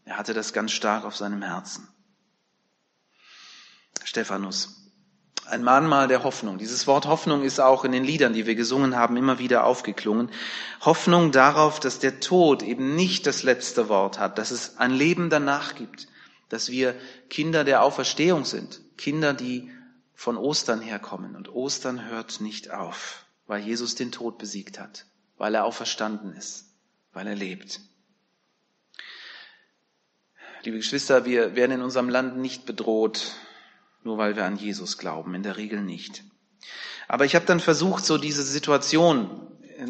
Er 0.05 0.19
hatte 0.19 0.35
das 0.35 0.53
ganz 0.53 0.73
stark 0.73 1.05
auf 1.05 1.17
seinem 1.17 1.43
Herzen. 1.43 1.89
Stephanus. 4.05 4.79
Ein 5.47 5.65
Mahnmal 5.65 6.07
der 6.09 6.23
Hoffnung. 6.23 6.59
Dieses 6.59 6.87
Wort 6.87 7.07
Hoffnung 7.07 7.43
ist 7.43 7.61
auch 7.61 7.85
in 7.85 7.93
den 7.93 8.05
Liedern, 8.05 8.33
die 8.33 8.47
wir 8.47 8.55
gesungen 8.55 8.97
haben, 8.97 9.17
immer 9.17 9.39
wieder 9.39 9.65
aufgeklungen. 9.65 10.31
Hoffnung 10.81 11.33
darauf, 11.33 11.81
dass 11.81 11.99
der 11.99 12.21
Tod 12.21 12.63
eben 12.63 12.95
nicht 12.95 13.27
das 13.27 13.43
letzte 13.43 13.89
Wort 13.89 14.19
hat, 14.19 14.39
dass 14.39 14.51
es 14.51 14.79
ein 14.79 14.93
Leben 14.93 15.31
danach 15.31 15.75
gibt, 15.75 16.07
dass 16.49 16.71
wir 16.71 16.95
Kinder 17.29 17.65
der 17.65 17.83
Auferstehung 17.83 18.45
sind, 18.45 18.81
Kinder, 18.97 19.35
die 19.35 19.71
von 20.15 20.37
Ostern 20.37 20.81
herkommen. 20.81 21.35
Und 21.35 21.49
Ostern 21.49 22.09
hört 22.09 22.41
nicht 22.41 22.71
auf, 22.71 23.27
weil 23.47 23.63
Jesus 23.63 23.95
den 23.95 24.13
Tod 24.13 24.39
besiegt 24.39 24.79
hat, 24.79 25.07
weil 25.39 25.55
er 25.55 25.65
auferstanden 25.65 26.33
ist, 26.35 26.67
weil 27.13 27.27
er 27.27 27.35
lebt. 27.35 27.81
Liebe 30.65 30.77
Geschwister, 30.77 31.25
wir 31.25 31.57
werden 31.57 31.73
in 31.73 31.83
unserem 31.83 32.09
Land 32.09 32.39
nicht 32.39 32.67
bedroht, 32.67 33.33
nur 34.05 34.17
weil 34.17 34.37
wir 34.37 34.45
an 34.45 34.55
Jesus 34.55 34.97
glauben, 34.97 35.35
in 35.35 35.43
der 35.43 35.57
Regel 35.57 35.83
nicht. 35.83 36.23
Aber 37.09 37.25
ich 37.25 37.35
habe 37.35 37.47
dann 37.47 37.59
versucht, 37.59 38.05
so 38.05 38.17
diese 38.17 38.45
Situation 38.45 39.49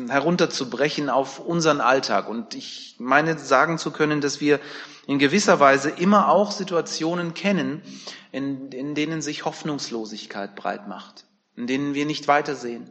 herunterzubrechen 0.09 1.11
auf 1.11 1.41
unseren 1.41 1.83
Alltag. 1.83 2.27
Und 2.27 2.55
ich 2.55 2.97
meine 2.99 3.39
sagen 3.39 3.77
zu 3.77 3.91
können, 3.91 4.23
dass 4.23 4.41
wir 4.41 4.61
in 5.07 5.19
gewisser 5.19 5.61
Weise 5.61 5.91
immer 5.91 6.29
auch 6.29 6.53
Situationen 6.53 7.35
kennen, 7.35 7.83
in, 8.31 8.73
in 8.73 8.95
denen 8.95 9.21
sich 9.21 9.45
Hoffnungslosigkeit 9.45 10.57
breit 10.57 10.89
macht, 10.89 11.27
in 11.55 11.67
denen 11.67 11.93
wir 11.93 12.07
nicht 12.07 12.29
weitersehen, 12.29 12.91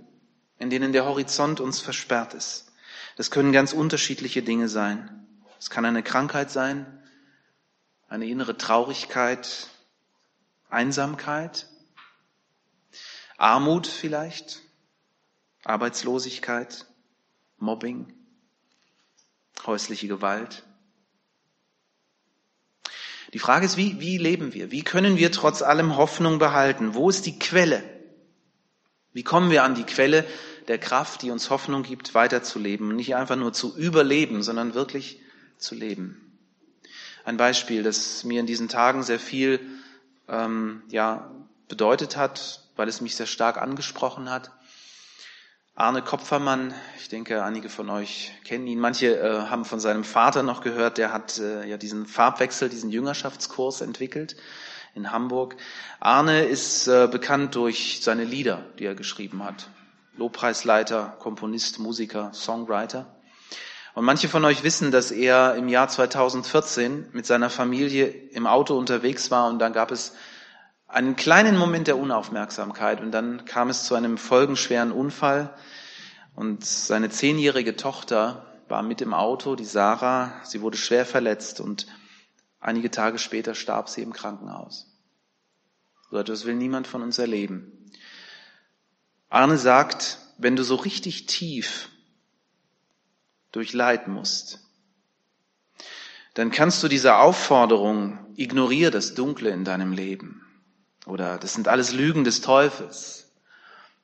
in 0.59 0.69
denen 0.69 0.91
der 0.91 1.05
Horizont 1.05 1.59
uns 1.59 1.79
versperrt 1.79 2.35
ist. 2.35 2.73
Das 3.17 3.31
können 3.31 3.51
ganz 3.51 3.73
unterschiedliche 3.73 4.43
Dinge 4.43 4.69
sein. 4.69 5.25
Es 5.59 5.71
kann 5.71 5.83
eine 5.83 6.03
Krankheit 6.03 6.51
sein, 6.51 7.00
eine 8.11 8.27
innere 8.27 8.57
Traurigkeit, 8.57 9.69
Einsamkeit, 10.69 11.69
Armut 13.37 13.87
vielleicht, 13.87 14.59
Arbeitslosigkeit, 15.63 16.87
Mobbing, 17.57 18.13
häusliche 19.65 20.09
Gewalt. 20.09 20.65
Die 23.31 23.39
Frage 23.39 23.65
ist, 23.65 23.77
wie, 23.77 24.01
wie 24.01 24.17
leben 24.17 24.53
wir? 24.53 24.71
Wie 24.71 24.83
können 24.83 25.15
wir 25.15 25.31
trotz 25.31 25.61
allem 25.61 25.95
Hoffnung 25.95 26.37
behalten? 26.37 26.93
Wo 26.93 27.09
ist 27.09 27.25
die 27.25 27.39
Quelle? 27.39 27.81
Wie 29.13 29.23
kommen 29.23 29.51
wir 29.51 29.63
an 29.63 29.73
die 29.73 29.85
Quelle 29.85 30.25
der 30.67 30.79
Kraft, 30.79 31.21
die 31.21 31.31
uns 31.31 31.49
Hoffnung 31.49 31.83
gibt, 31.83 32.13
weiterzuleben? 32.13 32.93
Nicht 32.93 33.15
einfach 33.15 33.37
nur 33.37 33.53
zu 33.53 33.77
überleben, 33.77 34.43
sondern 34.43 34.73
wirklich 34.73 35.21
zu 35.57 35.75
leben 35.75 36.30
ein 37.25 37.37
Beispiel, 37.37 37.83
das 37.83 38.23
mir 38.23 38.39
in 38.39 38.45
diesen 38.45 38.67
Tagen 38.67 39.03
sehr 39.03 39.19
viel 39.19 39.59
ähm, 40.27 40.83
ja, 40.89 41.31
bedeutet 41.67 42.17
hat, 42.17 42.61
weil 42.75 42.87
es 42.87 43.01
mich 43.01 43.15
sehr 43.15 43.27
stark 43.27 43.57
angesprochen 43.57 44.29
hat. 44.29 44.51
Arne 45.75 46.01
Kopfermann, 46.01 46.73
ich 46.99 47.09
denke, 47.09 47.43
einige 47.43 47.69
von 47.69 47.89
euch 47.89 48.31
kennen 48.43 48.67
ihn. 48.67 48.79
Manche 48.79 49.17
äh, 49.17 49.49
haben 49.49 49.65
von 49.65 49.79
seinem 49.79 50.03
Vater 50.03 50.43
noch 50.43 50.61
gehört, 50.61 50.97
der 50.97 51.13
hat 51.13 51.39
äh, 51.39 51.65
ja 51.65 51.77
diesen 51.77 52.05
Farbwechsel, 52.05 52.69
diesen 52.69 52.89
Jüngerschaftskurs 52.89 53.81
entwickelt 53.81 54.35
in 54.95 55.11
Hamburg. 55.11 55.55
Arne 55.99 56.43
ist 56.43 56.87
äh, 56.87 57.07
bekannt 57.09 57.55
durch 57.55 57.99
seine 58.01 58.25
Lieder, 58.25 58.65
die 58.79 58.85
er 58.85 58.95
geschrieben 58.95 59.43
hat. 59.43 59.69
Lobpreisleiter, 60.17 61.15
Komponist, 61.19 61.79
Musiker, 61.79 62.31
Songwriter. 62.33 63.05
Und 63.93 64.05
manche 64.05 64.29
von 64.29 64.45
euch 64.45 64.63
wissen, 64.63 64.91
dass 64.91 65.11
er 65.11 65.55
im 65.55 65.67
Jahr 65.67 65.89
2014 65.89 67.09
mit 67.11 67.25
seiner 67.25 67.49
Familie 67.49 68.07
im 68.07 68.47
Auto 68.47 68.77
unterwegs 68.77 69.31
war 69.31 69.49
und 69.49 69.59
dann 69.59 69.73
gab 69.73 69.91
es 69.91 70.13
einen 70.87 71.15
kleinen 71.15 71.57
Moment 71.57 71.87
der 71.87 71.97
Unaufmerksamkeit 71.97 73.01
und 73.01 73.11
dann 73.11 73.45
kam 73.45 73.69
es 73.69 73.83
zu 73.83 73.95
einem 73.95 74.17
folgenschweren 74.17 74.91
Unfall 74.91 75.53
und 76.35 76.65
seine 76.65 77.09
zehnjährige 77.09 77.75
Tochter 77.75 78.45
war 78.69 78.83
mit 78.83 79.01
im 79.01 79.13
Auto, 79.13 79.55
die 79.55 79.65
Sarah, 79.65 80.33
sie 80.43 80.61
wurde 80.61 80.77
schwer 80.77 81.05
verletzt 81.05 81.59
und 81.59 81.87
einige 82.61 82.91
Tage 82.91 83.19
später 83.19 83.55
starb 83.55 83.89
sie 83.89 84.01
im 84.01 84.13
Krankenhaus. 84.13 84.87
So 86.09 86.17
etwas 86.17 86.45
will 86.45 86.55
niemand 86.55 86.87
von 86.87 87.01
uns 87.01 87.19
erleben. 87.19 87.91
Arne 89.29 89.57
sagt, 89.57 90.19
wenn 90.37 90.55
du 90.55 90.63
so 90.63 90.75
richtig 90.75 91.25
tief 91.25 91.89
durch 93.51 93.73
Leid 93.73 94.07
musst, 94.07 94.59
dann 96.33 96.51
kannst 96.51 96.81
du 96.81 96.87
diese 96.87 97.17
Aufforderung, 97.17 98.19
ignoriere 98.35 98.91
das 98.91 99.13
Dunkle 99.13 99.49
in 99.49 99.65
deinem 99.65 99.91
Leben. 99.91 100.45
Oder 101.05 101.37
das 101.37 101.53
sind 101.53 101.67
alles 101.67 101.91
Lügen 101.91 102.23
des 102.23 102.41
Teufels. 102.41 103.29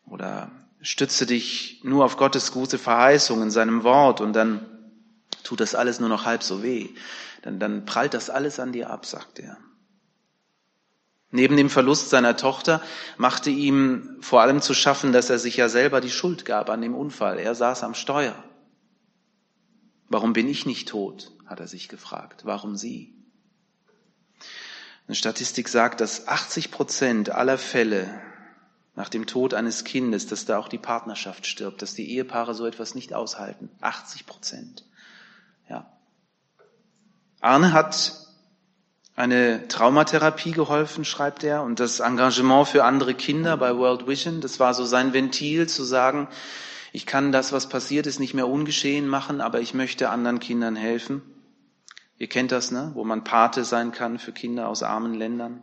Oder 0.05 0.51
stütze 0.81 1.25
dich 1.25 1.81
nur 1.83 2.03
auf 2.05 2.17
Gottes 2.17 2.51
gute 2.51 2.77
Verheißung 2.77 3.41
in 3.41 3.51
seinem 3.51 3.83
Wort 3.83 4.21
und 4.21 4.33
dann 4.33 4.65
tut 5.43 5.59
das 5.59 5.75
alles 5.75 5.99
nur 5.99 6.09
noch 6.09 6.25
halb 6.25 6.43
so 6.43 6.63
weh. 6.63 6.89
Dann, 7.41 7.59
dann 7.59 7.85
prallt 7.85 8.13
das 8.13 8.29
alles 8.29 8.59
an 8.59 8.73
dir 8.73 8.89
ab, 8.89 9.05
sagt 9.05 9.39
er. 9.39 9.57
Neben 11.29 11.57
dem 11.57 11.69
Verlust 11.69 12.09
seiner 12.09 12.37
Tochter 12.37 12.81
machte 13.17 13.49
ihm 13.49 14.17
vor 14.21 14.41
allem 14.41 14.61
zu 14.61 14.73
schaffen, 14.73 15.11
dass 15.11 15.29
er 15.29 15.39
sich 15.39 15.57
ja 15.57 15.67
selber 15.67 15.99
die 16.01 16.09
Schuld 16.09 16.45
gab 16.45 16.69
an 16.69 16.81
dem 16.81 16.95
Unfall. 16.95 17.37
Er 17.37 17.53
saß 17.53 17.83
am 17.83 17.93
Steuer. 17.93 18.35
Warum 20.09 20.33
bin 20.33 20.47
ich 20.47 20.65
nicht 20.65 20.89
tot? 20.89 21.31
hat 21.47 21.59
er 21.59 21.67
sich 21.67 21.87
gefragt. 21.87 22.41
Warum 22.45 22.75
sie? 22.75 23.13
Eine 25.07 25.15
Statistik 25.15 25.69
sagt, 25.69 26.01
dass 26.01 26.27
80 26.27 26.71
Prozent 26.71 27.29
aller 27.29 27.57
Fälle 27.57 28.21
nach 28.95 29.09
dem 29.09 29.25
Tod 29.25 29.53
eines 29.53 29.83
Kindes, 29.83 30.27
dass 30.27 30.45
da 30.45 30.57
auch 30.57 30.67
die 30.67 30.77
Partnerschaft 30.77 31.45
stirbt, 31.45 31.81
dass 31.81 31.93
die 31.93 32.11
Ehepaare 32.11 32.53
so 32.53 32.65
etwas 32.65 32.95
nicht 32.95 33.13
aushalten. 33.13 33.69
80 33.79 34.25
Prozent. 34.25 34.83
Ja. 35.69 35.85
Arne 37.39 37.71
hat 37.71 38.13
eine 39.15 39.67
Traumatherapie 39.67 40.51
geholfen, 40.51 41.05
schreibt 41.05 41.43
er, 41.43 41.63
und 41.63 41.79
das 41.79 42.01
Engagement 42.01 42.67
für 42.67 42.83
andere 42.83 43.13
Kinder 43.13 43.55
bei 43.57 43.75
World 43.75 44.07
Vision, 44.07 44.41
das 44.41 44.59
war 44.59 44.73
so 44.73 44.83
sein 44.83 45.13
Ventil 45.13 45.69
zu 45.69 45.83
sagen, 45.83 46.27
ich 46.97 47.05
kann 47.05 47.31
das, 47.31 47.51
was 47.51 47.69
passiert 47.69 48.07
ist, 48.07 48.19
nicht 48.19 48.33
mehr 48.33 48.47
ungeschehen 48.47 49.07
machen, 49.07 49.39
aber 49.39 49.61
ich 49.61 49.75
möchte 49.75 50.09
anderen 50.09 50.39
Kindern 50.39 50.75
helfen. 50.75 51.21
Ihr 52.17 52.25
kennt 52.25 52.51
das, 52.51 52.71
ne? 52.71 52.89
wo 52.95 53.03
man 53.03 53.23
Pate 53.23 53.65
sein 53.65 53.91
kann 53.91 54.17
für 54.17 54.31
Kinder 54.31 54.67
aus 54.67 54.81
armen 54.81 55.13
Ländern. 55.13 55.61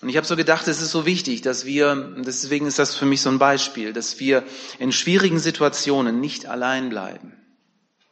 Und 0.00 0.08
ich 0.08 0.16
habe 0.16 0.24
so 0.24 0.36
gedacht, 0.36 0.68
es 0.68 0.80
ist 0.80 0.92
so 0.92 1.04
wichtig, 1.04 1.42
dass 1.42 1.64
wir, 1.64 2.14
deswegen 2.18 2.66
ist 2.66 2.78
das 2.78 2.94
für 2.94 3.06
mich 3.06 3.22
so 3.22 3.30
ein 3.30 3.40
Beispiel, 3.40 3.92
dass 3.92 4.20
wir 4.20 4.44
in 4.78 4.92
schwierigen 4.92 5.40
Situationen 5.40 6.20
nicht 6.20 6.46
allein 6.46 6.88
bleiben, 6.88 7.32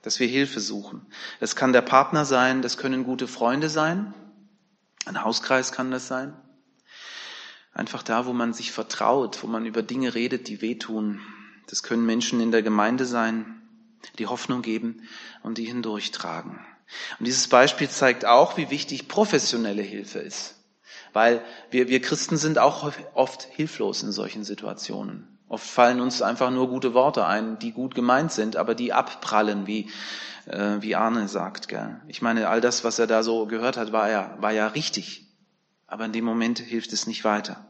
dass 0.03 0.19
wir 0.19 0.27
Hilfe 0.27 0.59
suchen. 0.59 1.07
Das 1.39 1.55
kann 1.55 1.73
der 1.73 1.83
Partner 1.83 2.25
sein, 2.25 2.63
das 2.63 2.79
können 2.79 3.05
gute 3.05 3.29
Freunde 3.29 3.69
sein, 3.69 4.13
ein 5.07 5.23
Hauskreis 5.23 5.71
kann 5.71 5.93
das 5.93 6.09
sein. 6.09 6.35
Einfach 7.73 8.03
da, 8.03 8.27
wo 8.27 8.33
man 8.33 8.55
sich 8.55 8.73
vertraut, 8.73 9.45
wo 9.45 9.47
man 9.47 9.67
über 9.67 9.83
Dinge 9.83 10.17
redet, 10.17 10.49
die 10.49 10.63
wehtun, 10.63 11.21
das 11.71 11.83
können 11.83 12.05
Menschen 12.05 12.41
in 12.41 12.51
der 12.51 12.63
Gemeinde 12.63 13.07
sein, 13.07 13.63
die 14.19 14.27
Hoffnung 14.27 14.63
geben 14.63 15.09
und 15.43 15.59
die 15.59 15.65
hindurchtragen. 15.65 16.59
Und 17.19 17.27
dieses 17.27 17.49
Beispiel 17.49 17.89
zeigt 17.89 18.25
auch, 18.25 18.57
wie 18.57 18.71
wichtig 18.71 19.09
professionelle 19.09 19.83
Hilfe 19.83 20.19
ist. 20.19 20.57
Weil 21.13 21.43
wir, 21.71 21.89
wir 21.89 22.01
Christen 22.01 22.37
sind 22.37 22.59
auch 22.59 22.93
oft 23.15 23.43
hilflos 23.43 24.03
in 24.03 24.13
solchen 24.13 24.45
Situationen. 24.45 25.39
Oft 25.49 25.69
fallen 25.69 26.01
uns 26.01 26.23
einfach 26.23 26.51
nur 26.51 26.69
gute 26.69 26.95
Worte 26.95 27.27
ein, 27.27 27.59
die 27.59 27.73
gut 27.73 27.95
gemeint 27.95 28.31
sind, 28.31 28.57
aber 28.57 28.75
die 28.75 28.93
abprallen, 28.93 29.67
wie, 29.67 29.91
äh, 30.47 30.77
wie 30.81 30.95
Arne 30.95 31.27
sagt. 31.27 31.69
Gell? 31.69 32.01
Ich 32.07 32.23
meine, 32.23 32.49
all 32.49 32.61
das, 32.61 32.85
was 32.85 32.99
er 33.01 33.09
da 33.09 33.23
so 33.23 33.47
gehört 33.47 33.77
hat, 33.77 33.93
war 33.93 34.09
ja, 34.09 34.37
war 34.41 34.53
ja 34.53 34.69
richtig. 34.69 35.27
Aber 35.89 36.05
in 36.05 36.13
dem 36.13 36.25
Moment 36.25 36.61
hilft 36.61 36.93
es 36.93 37.09
nicht 37.09 37.25
weiter. 37.25 37.67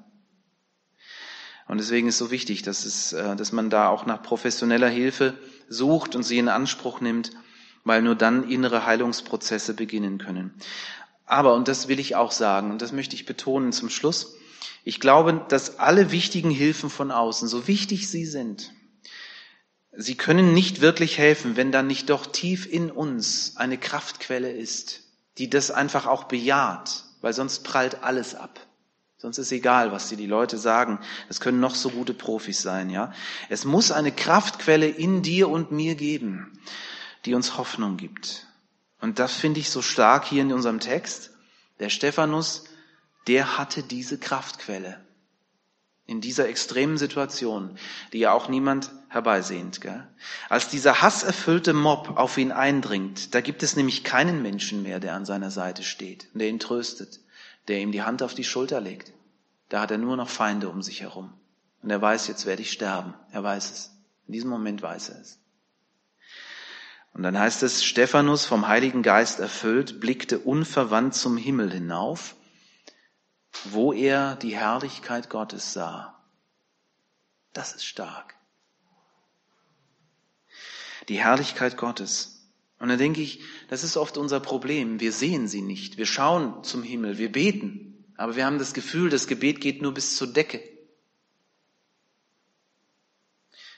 Und 1.71 1.79
deswegen 1.79 2.09
ist 2.09 2.19
so 2.19 2.33
wichtig, 2.33 2.63
dass, 2.63 2.85
es, 2.85 3.13
äh, 3.13 3.37
dass 3.37 3.53
man 3.53 3.71
da 3.71 3.91
auch 3.91 4.05
nach 4.05 4.25
professioneller 4.25 4.89
Hilfe 4.89 5.35
sucht 5.69 6.17
und 6.17 6.25
sie 6.25 6.39
in 6.39 6.49
Anspruch 6.49 7.01
nimmt, 7.01 7.31
weil 7.85 8.03
nur 8.03 8.17
dann 8.17 8.51
innere 8.51 8.87
Heilungsprozesse 8.87 9.75
beginnen 9.75 10.19
können. 10.19 10.53
Aber, 11.27 11.55
und 11.55 11.69
das 11.69 11.87
will 11.87 12.01
ich 12.01 12.17
auch 12.17 12.33
sagen, 12.33 12.73
und 12.73 12.83
das 12.83 12.91
möchte 12.91 13.15
ich 13.15 13.25
betonen 13.25 13.71
zum 13.71 13.89
Schluss, 13.89 14.35
ich 14.83 14.99
glaube, 14.99 15.47
dass 15.49 15.79
alle 15.79 16.11
wichtigen 16.11 16.51
Hilfen 16.51 16.91
von 16.91 17.13
außen, 17.13 17.47
so 17.47 17.69
wichtig 17.69 18.11
sie 18.11 18.27
sind, 18.27 18.73
sie 19.93 20.17
können 20.17 20.53
nicht 20.53 20.81
wirklich 20.81 21.19
helfen, 21.19 21.55
wenn 21.55 21.71
dann 21.71 21.87
nicht 21.87 22.11
doch 22.11 22.27
tief 22.27 22.67
in 22.67 22.91
uns 22.91 23.53
eine 23.59 23.79
Kraftquelle 23.79 24.51
ist, 24.51 25.03
die 25.39 25.49
das 25.49 25.71
einfach 25.71 26.09
auch 26.09 26.25
bejaht, 26.25 27.05
weil 27.21 27.33
sonst 27.33 27.63
prallt 27.63 28.03
alles 28.03 28.35
ab. 28.35 28.59
Sonst 29.21 29.37
ist 29.37 29.53
egal, 29.53 29.93
was 29.93 30.09
dir 30.09 30.17
die 30.17 30.27
Leute 30.27 30.57
sagen. 30.57 30.99
Es 31.29 31.41
können 31.41 31.61
noch 31.61 31.75
so 31.75 31.91
gute 31.91 32.15
Profis 32.15 32.63
sein, 32.63 32.89
ja. 32.89 33.13
Es 33.51 33.67
muss 33.67 33.93
eine 33.93 34.13
Kraftquelle 34.13 34.89
in 34.89 35.21
dir 35.21 35.51
und 35.51 35.73
mir 35.73 35.95
geben, 35.95 36.59
die 37.27 37.35
uns 37.35 37.59
Hoffnung 37.59 37.99
gibt. 37.99 38.47
Und 38.99 39.19
das 39.19 39.35
finde 39.35 39.61
ich 39.61 39.69
so 39.69 39.83
stark 39.83 40.25
hier 40.25 40.41
in 40.41 40.55
unserem 40.55 40.81
Text. 40.81 41.33
Der 41.81 41.91
Stephanus, 41.91 42.65
der 43.27 43.59
hatte 43.59 43.83
diese 43.83 44.17
Kraftquelle. 44.17 45.05
In 46.07 46.23
dieser 46.23 46.49
extremen 46.49 46.97
Situation, 46.97 47.77
die 48.15 48.21
ja 48.21 48.33
auch 48.33 48.49
niemand 48.49 48.91
herbeisehnt. 49.11 49.83
Gell? 49.83 50.09
Als 50.49 50.69
dieser 50.69 51.03
hasserfüllte 51.03 51.75
Mob 51.75 52.17
auf 52.17 52.39
ihn 52.39 52.53
eindringt, 52.53 53.35
da 53.35 53.43
gibt 53.43 53.63
es 53.63 53.77
nämlich 53.77 54.03
keinen 54.03 54.41
Menschen 54.41 54.83
mehr, 54.83 54.99
der 54.99 55.15
an 55.15 55.27
seiner 55.27 55.51
Seite 55.51 55.83
steht 55.83 56.29
und 56.33 56.39
der 56.39 56.49
ihn 56.49 56.59
tröstet 56.59 57.21
der 57.71 57.81
ihm 57.81 57.93
die 57.93 58.03
Hand 58.03 58.23
auf 58.23 58.35
die 58.35 58.45
Schulter 58.45 58.81
legt. 58.81 59.13
Da 59.69 59.81
hat 59.81 59.93
er 59.93 59.99
nur 59.99 60.17
noch 60.17 60.29
Feinde 60.29 60.69
um 60.69 60.83
sich 60.83 61.01
herum. 61.03 61.33
Und 61.83 61.91
er 61.91 62.03
weiß, 62.03 62.27
jetzt 62.27 62.45
werde 62.45 62.63
ich 62.63 62.73
sterben. 62.73 63.15
Er 63.31 63.45
weiß 63.45 63.71
es. 63.71 63.97
In 64.27 64.33
diesem 64.33 64.51
Moment 64.51 64.83
weiß 64.83 65.11
er 65.11 65.21
es. 65.21 65.39
Und 67.13 67.23
dann 67.23 67.39
heißt 67.39 67.63
es, 67.63 67.85
Stephanus 67.85 68.45
vom 68.45 68.69
Heiligen 68.69 69.03
Geist 69.03 69.41
erfüllt, 69.41 70.01
blickte 70.01 70.39
unverwandt 70.39 71.15
zum 71.15 71.37
Himmel 71.37 71.71
hinauf, 71.71 72.35
wo 73.65 73.93
er 73.93 74.37
die 74.37 74.55
Herrlichkeit 74.55 75.31
Gottes 75.31 75.73
sah. 75.73 76.21
Das 77.53 77.73
ist 77.73 77.85
stark. 77.85 78.35
Die 81.09 81.19
Herrlichkeit 81.19 81.77
Gottes. 81.77 82.40
Und 82.81 82.89
dann 82.89 82.99
denke 82.99 83.21
ich, 83.21 83.41
das 83.69 83.85
ist 83.85 83.99
oft 83.99 84.17
unser 84.17 84.41
Problem. 84.41 85.01
Wir 85.01 85.13
sehen 85.13 85.47
sie 85.47 85.61
nicht. 85.61 85.99
Wir 85.99 86.07
schauen 86.07 86.65
zum 86.65 86.83
Himmel, 86.83 87.19
wir 87.19 87.31
beten, 87.31 88.05
aber 88.17 88.37
wir 88.37 88.47
haben 88.47 88.59
das 88.59 88.73
Gefühl, 88.73 89.11
das 89.11 89.27
Gebet 89.27 89.61
geht 89.61 89.83
nur 89.83 89.93
bis 89.93 90.17
zur 90.17 90.33
Decke. 90.33 90.63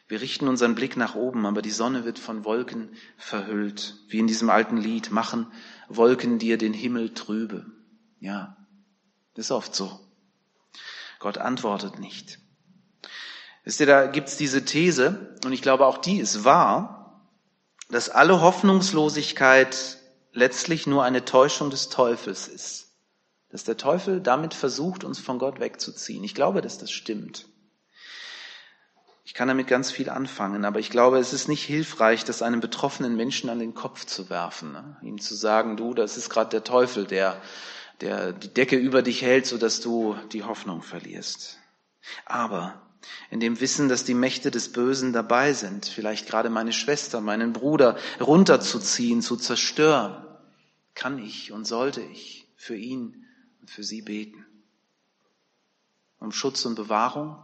Wir 0.06 0.20
richten 0.20 0.46
unseren 0.46 0.76
Blick 0.76 0.96
nach 0.96 1.16
oben, 1.16 1.46
aber 1.46 1.62
die 1.62 1.70
Sonne 1.70 2.04
wird 2.04 2.18
von 2.18 2.44
Wolken 2.44 2.90
verhüllt, 3.16 3.96
wie 4.08 4.18
in 4.18 4.26
diesem 4.28 4.50
alten 4.50 4.76
Lied, 4.76 5.10
machen 5.10 5.50
Wolken 5.88 6.38
dir 6.38 6.56
den 6.56 6.74
Himmel 6.74 7.12
trübe. 7.12 7.66
Ja, 8.20 8.56
das 9.34 9.46
ist 9.46 9.50
oft 9.50 9.74
so. 9.74 9.98
Gott 11.18 11.38
antwortet 11.38 11.98
nicht. 11.98 12.38
Wisst 13.64 13.80
ihr, 13.80 13.86
da 13.86 14.06
gibt's 14.06 14.36
diese 14.36 14.64
These, 14.64 15.36
und 15.44 15.52
ich 15.52 15.62
glaube 15.62 15.86
auch 15.86 15.98
die 15.98 16.18
ist 16.18 16.44
wahr, 16.44 17.01
dass 17.92 18.08
alle 18.08 18.40
Hoffnungslosigkeit 18.40 19.98
letztlich 20.32 20.86
nur 20.86 21.04
eine 21.04 21.26
Täuschung 21.26 21.68
des 21.68 21.90
Teufels 21.90 22.48
ist. 22.48 22.88
Dass 23.50 23.64
der 23.64 23.76
Teufel 23.76 24.20
damit 24.20 24.54
versucht, 24.54 25.04
uns 25.04 25.18
von 25.18 25.38
Gott 25.38 25.60
wegzuziehen. 25.60 26.24
Ich 26.24 26.34
glaube, 26.34 26.62
dass 26.62 26.78
das 26.78 26.90
stimmt. 26.90 27.46
Ich 29.24 29.34
kann 29.34 29.46
damit 29.46 29.66
ganz 29.66 29.90
viel 29.90 30.08
anfangen, 30.08 30.64
aber 30.64 30.80
ich 30.80 30.88
glaube, 30.88 31.18
es 31.18 31.34
ist 31.34 31.48
nicht 31.48 31.62
hilfreich, 31.64 32.24
das 32.24 32.40
einem 32.40 32.60
betroffenen 32.60 33.14
Menschen 33.14 33.50
an 33.50 33.58
den 33.58 33.74
Kopf 33.74 34.06
zu 34.06 34.30
werfen, 34.30 34.72
ne? 34.72 34.96
ihm 35.02 35.20
zu 35.20 35.34
sagen, 35.34 35.76
du, 35.76 35.94
das 35.94 36.16
ist 36.16 36.28
gerade 36.28 36.50
der 36.50 36.64
Teufel, 36.64 37.06
der, 37.06 37.40
der 38.00 38.32
die 38.32 38.52
Decke 38.52 38.76
über 38.76 39.02
dich 39.02 39.22
hält, 39.22 39.46
so 39.46 39.58
dass 39.58 39.80
du 39.80 40.16
die 40.32 40.42
Hoffnung 40.44 40.82
verlierst. 40.82 41.58
Aber 42.24 42.80
in 43.30 43.40
dem 43.40 43.60
Wissen, 43.60 43.88
dass 43.88 44.04
die 44.04 44.14
Mächte 44.14 44.50
des 44.50 44.72
Bösen 44.72 45.12
dabei 45.12 45.52
sind, 45.52 45.86
vielleicht 45.86 46.26
gerade 46.26 46.50
meine 46.50 46.72
Schwester, 46.72 47.20
meinen 47.20 47.52
Bruder 47.52 47.96
runterzuziehen, 48.20 49.22
zu 49.22 49.36
zerstören, 49.36 50.24
kann 50.94 51.18
ich 51.18 51.52
und 51.52 51.66
sollte 51.66 52.00
ich 52.00 52.46
für 52.56 52.76
ihn 52.76 53.24
und 53.60 53.70
für 53.70 53.82
sie 53.82 54.02
beten. 54.02 54.44
Um 56.18 56.32
Schutz 56.32 56.64
und 56.64 56.76
Bewahrung, 56.76 57.42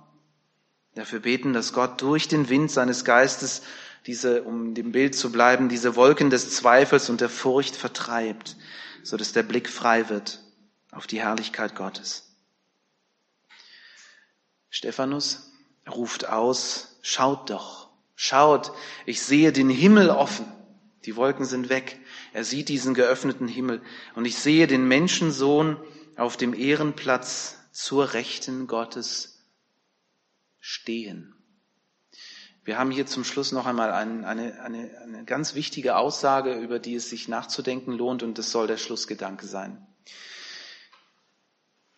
dafür 0.94 1.21
beten, 1.21 1.53
dass 1.53 1.73
Gott 1.73 2.01
durch 2.01 2.29
den 2.29 2.49
Wind 2.49 2.71
seines 2.71 3.05
Geistes 3.05 3.62
diese, 4.07 4.42
um 4.44 4.75
dem 4.75 4.92
Bild 4.92 5.14
zu 5.14 5.33
bleiben, 5.33 5.68
diese 5.68 5.97
Wolken 5.97 6.31
des 6.31 6.51
Zweifels 6.51 7.11
und 7.11 7.21
der 7.21 7.29
Furcht 7.29 7.77
vertreibt, 7.77 8.57
so 9.03 9.16
dass 9.16 9.33
der 9.33 9.42
Blick 9.42 9.68
frei 9.68 10.09
wird 10.09 10.40
auf 10.92 11.07
die 11.07 11.21
Herrlichkeit 11.21 11.75
Gottes. 11.75 12.35
Stephanus 14.71 15.48
ruft 15.88 16.29
aus, 16.29 16.98
schaut 17.03 17.51
doch, 17.51 17.88
schaut, 18.14 18.72
ich 19.07 19.22
sehe 19.22 19.53
den 19.53 19.70
Himmel 19.70 20.11
offen, 20.11 20.46
die 21.05 21.16
Wolken 21.16 21.44
sind 21.44 21.68
weg, 21.68 21.98
er 22.33 22.44
sieht 22.44 22.68
diesen 22.68 22.94
geöffneten 22.94 23.48
Himmel 23.48 23.83
und 24.14 24.24
ich 24.24 24.37
sehe 24.37 24.66
den 24.66 24.87
Menschensohn 24.87 25.77
auf 26.16 26.37
dem 26.37 26.55
Ehrenplatz 26.55 27.59
zur 27.72 28.12
Rechten 28.12 28.66
Gottes 28.66 29.44
stehen. 30.59 31.35
Wir 32.64 32.79
haben 32.79 32.90
hier 32.90 33.07
zum 33.07 33.24
Schluss 33.24 33.53
noch 33.53 33.64
einmal 33.64 33.92
eine, 33.92 34.27
eine, 34.27 34.61
eine, 34.61 34.90
eine 35.01 35.24
ganz 35.24 35.55
wichtige 35.55 35.96
Aussage, 35.96 36.53
über 36.53 36.79
die 36.79 36.96
es 36.96 37.09
sich 37.09 37.27
nachzudenken 37.27 37.92
lohnt, 37.92 38.22
und 38.22 38.37
das 38.37 38.51
soll 38.51 38.66
der 38.66 38.77
Schlussgedanke 38.77 39.46
sein. 39.46 39.87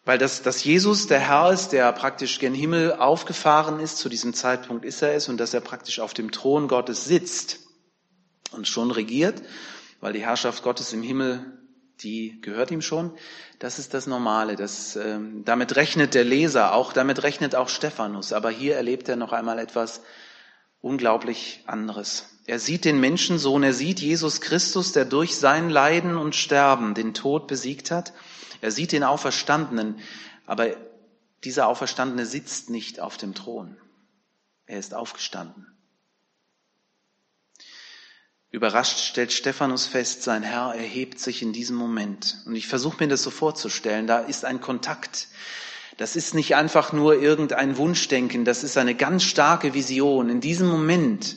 Weil 0.05 0.19
das, 0.19 0.43
dass 0.43 0.65
Jesus 0.65 1.07
der 1.07 1.21
Herr 1.21 1.53
ist, 1.53 1.71
der 1.71 1.93
praktisch 1.93 2.39
gen 2.39 2.55
Himmel 2.55 2.95
aufgefahren 2.95 3.81
ist, 3.81 3.99
zu 3.99 4.09
diesem 4.09 4.33
Zeitpunkt 4.33 4.85
ist 4.85 5.03
er 5.03 5.15
es, 5.15 5.29
und 5.29 5.39
dass 5.39 5.53
er 5.53 5.61
praktisch 5.61 6.01
auf 6.01 6.15
dem 6.15 6.31
Thron 6.31 6.69
Gottes 6.69 7.05
sitzt 7.05 7.61
und 8.53 8.67
schon 8.67 8.91
regiert, 8.91 9.43
weil 10.01 10.13
die 10.13 10.25
Herrschaft 10.25 10.63
Gottes 10.63 10.93
im 10.93 11.03
Himmel, 11.03 11.59
die 12.03 12.41
gehört 12.41 12.71
ihm 12.71 12.81
schon. 12.81 13.13
Das 13.59 13.79
ist 13.79 13.93
das 13.93 14.07
Normale. 14.07 14.57
Das, 14.57 14.97
ähm, 14.97 15.45
damit 15.45 15.77
rechnet 15.77 16.15
der 16.15 16.25
Leser 16.25 16.73
auch, 16.73 16.95
damit 16.95 17.23
rechnet 17.23 17.55
auch 17.55 17.69
Stephanus. 17.69 18.33
Aber 18.33 18.51
hier 18.51 18.77
erlebt 18.77 19.07
er 19.11 19.17
noch 19.17 19.33
einmal 19.33 19.59
etwas 19.59 20.01
unglaublich 20.81 21.63
anderes. 21.67 22.30
Er 22.46 22.59
sieht 22.59 22.85
den 22.85 23.00
Menschensohn, 23.00 23.62
er 23.62 23.74
sieht 23.74 24.00
Jesus 24.00 24.40
Christus, 24.40 24.92
der 24.92 25.05
durch 25.05 25.37
sein 25.37 25.70
Leiden 25.70 26.16
und 26.16 26.35
Sterben 26.35 26.94
den 26.94 27.14
Tod 27.14 27.46
besiegt 27.46 27.90
hat. 27.90 28.12
Er 28.61 28.70
sieht 28.72 28.92
den 28.92 29.05
Auferstandenen, 29.05 30.00
aber 30.46 30.76
dieser 31.44 31.68
Auferstandene 31.68 32.26
sitzt 32.26 32.70
nicht 32.70 33.00
auf 33.00 33.16
dem 33.16 33.35
Thron. 33.35 33.76
Er 34.66 34.79
ist 34.79 34.94
aufgestanden. 34.94 35.66
Überrascht 38.50 38.98
stellt 38.98 39.33
Stephanus 39.33 39.87
fest, 39.87 40.24
sein 40.24 40.42
Herr 40.42 40.74
erhebt 40.74 41.20
sich 41.20 41.40
in 41.40 41.53
diesem 41.53 41.76
Moment. 41.76 42.38
Und 42.46 42.57
ich 42.57 42.66
versuche 42.66 42.96
mir 42.98 43.09
das 43.09 43.22
so 43.22 43.31
vorzustellen. 43.31 44.09
Da 44.09 44.18
ist 44.18 44.44
ein 44.44 44.61
Kontakt. 44.61 45.29
Das 45.98 46.16
ist 46.16 46.35
nicht 46.35 46.57
einfach 46.57 46.92
nur 46.92 47.20
irgendein 47.20 47.76
Wunschdenken, 47.76 48.44
das 48.44 48.64
ist 48.64 48.79
eine 48.79 48.94
ganz 48.94 49.22
starke 49.22 49.74
Vision. 49.74 50.31
In 50.31 50.40
diesem 50.40 50.66
Moment 50.66 51.37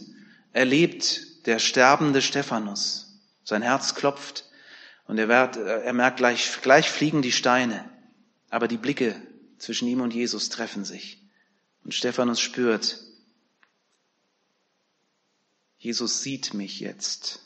erlebt 0.53 1.45
der 1.45 1.59
sterbende 1.59 2.21
Stephanus. 2.21 3.19
Sein 3.43 3.61
Herz 3.61 3.95
klopft 3.95 4.45
und 5.07 5.17
er, 5.17 5.27
wird, 5.27 5.57
er 5.57 5.93
merkt 5.93 6.17
gleich, 6.17 6.61
gleich 6.61 6.89
fliegen 6.89 7.21
die 7.21 7.31
Steine. 7.31 7.89
Aber 8.49 8.67
die 8.67 8.77
Blicke 8.77 9.15
zwischen 9.57 9.87
ihm 9.87 10.01
und 10.01 10.13
Jesus 10.13 10.49
treffen 10.49 10.85
sich. 10.85 11.19
Und 11.83 11.93
Stephanus 11.93 12.39
spürt, 12.39 12.99
Jesus 15.77 16.21
sieht 16.21 16.53
mich 16.53 16.79
jetzt. 16.79 17.41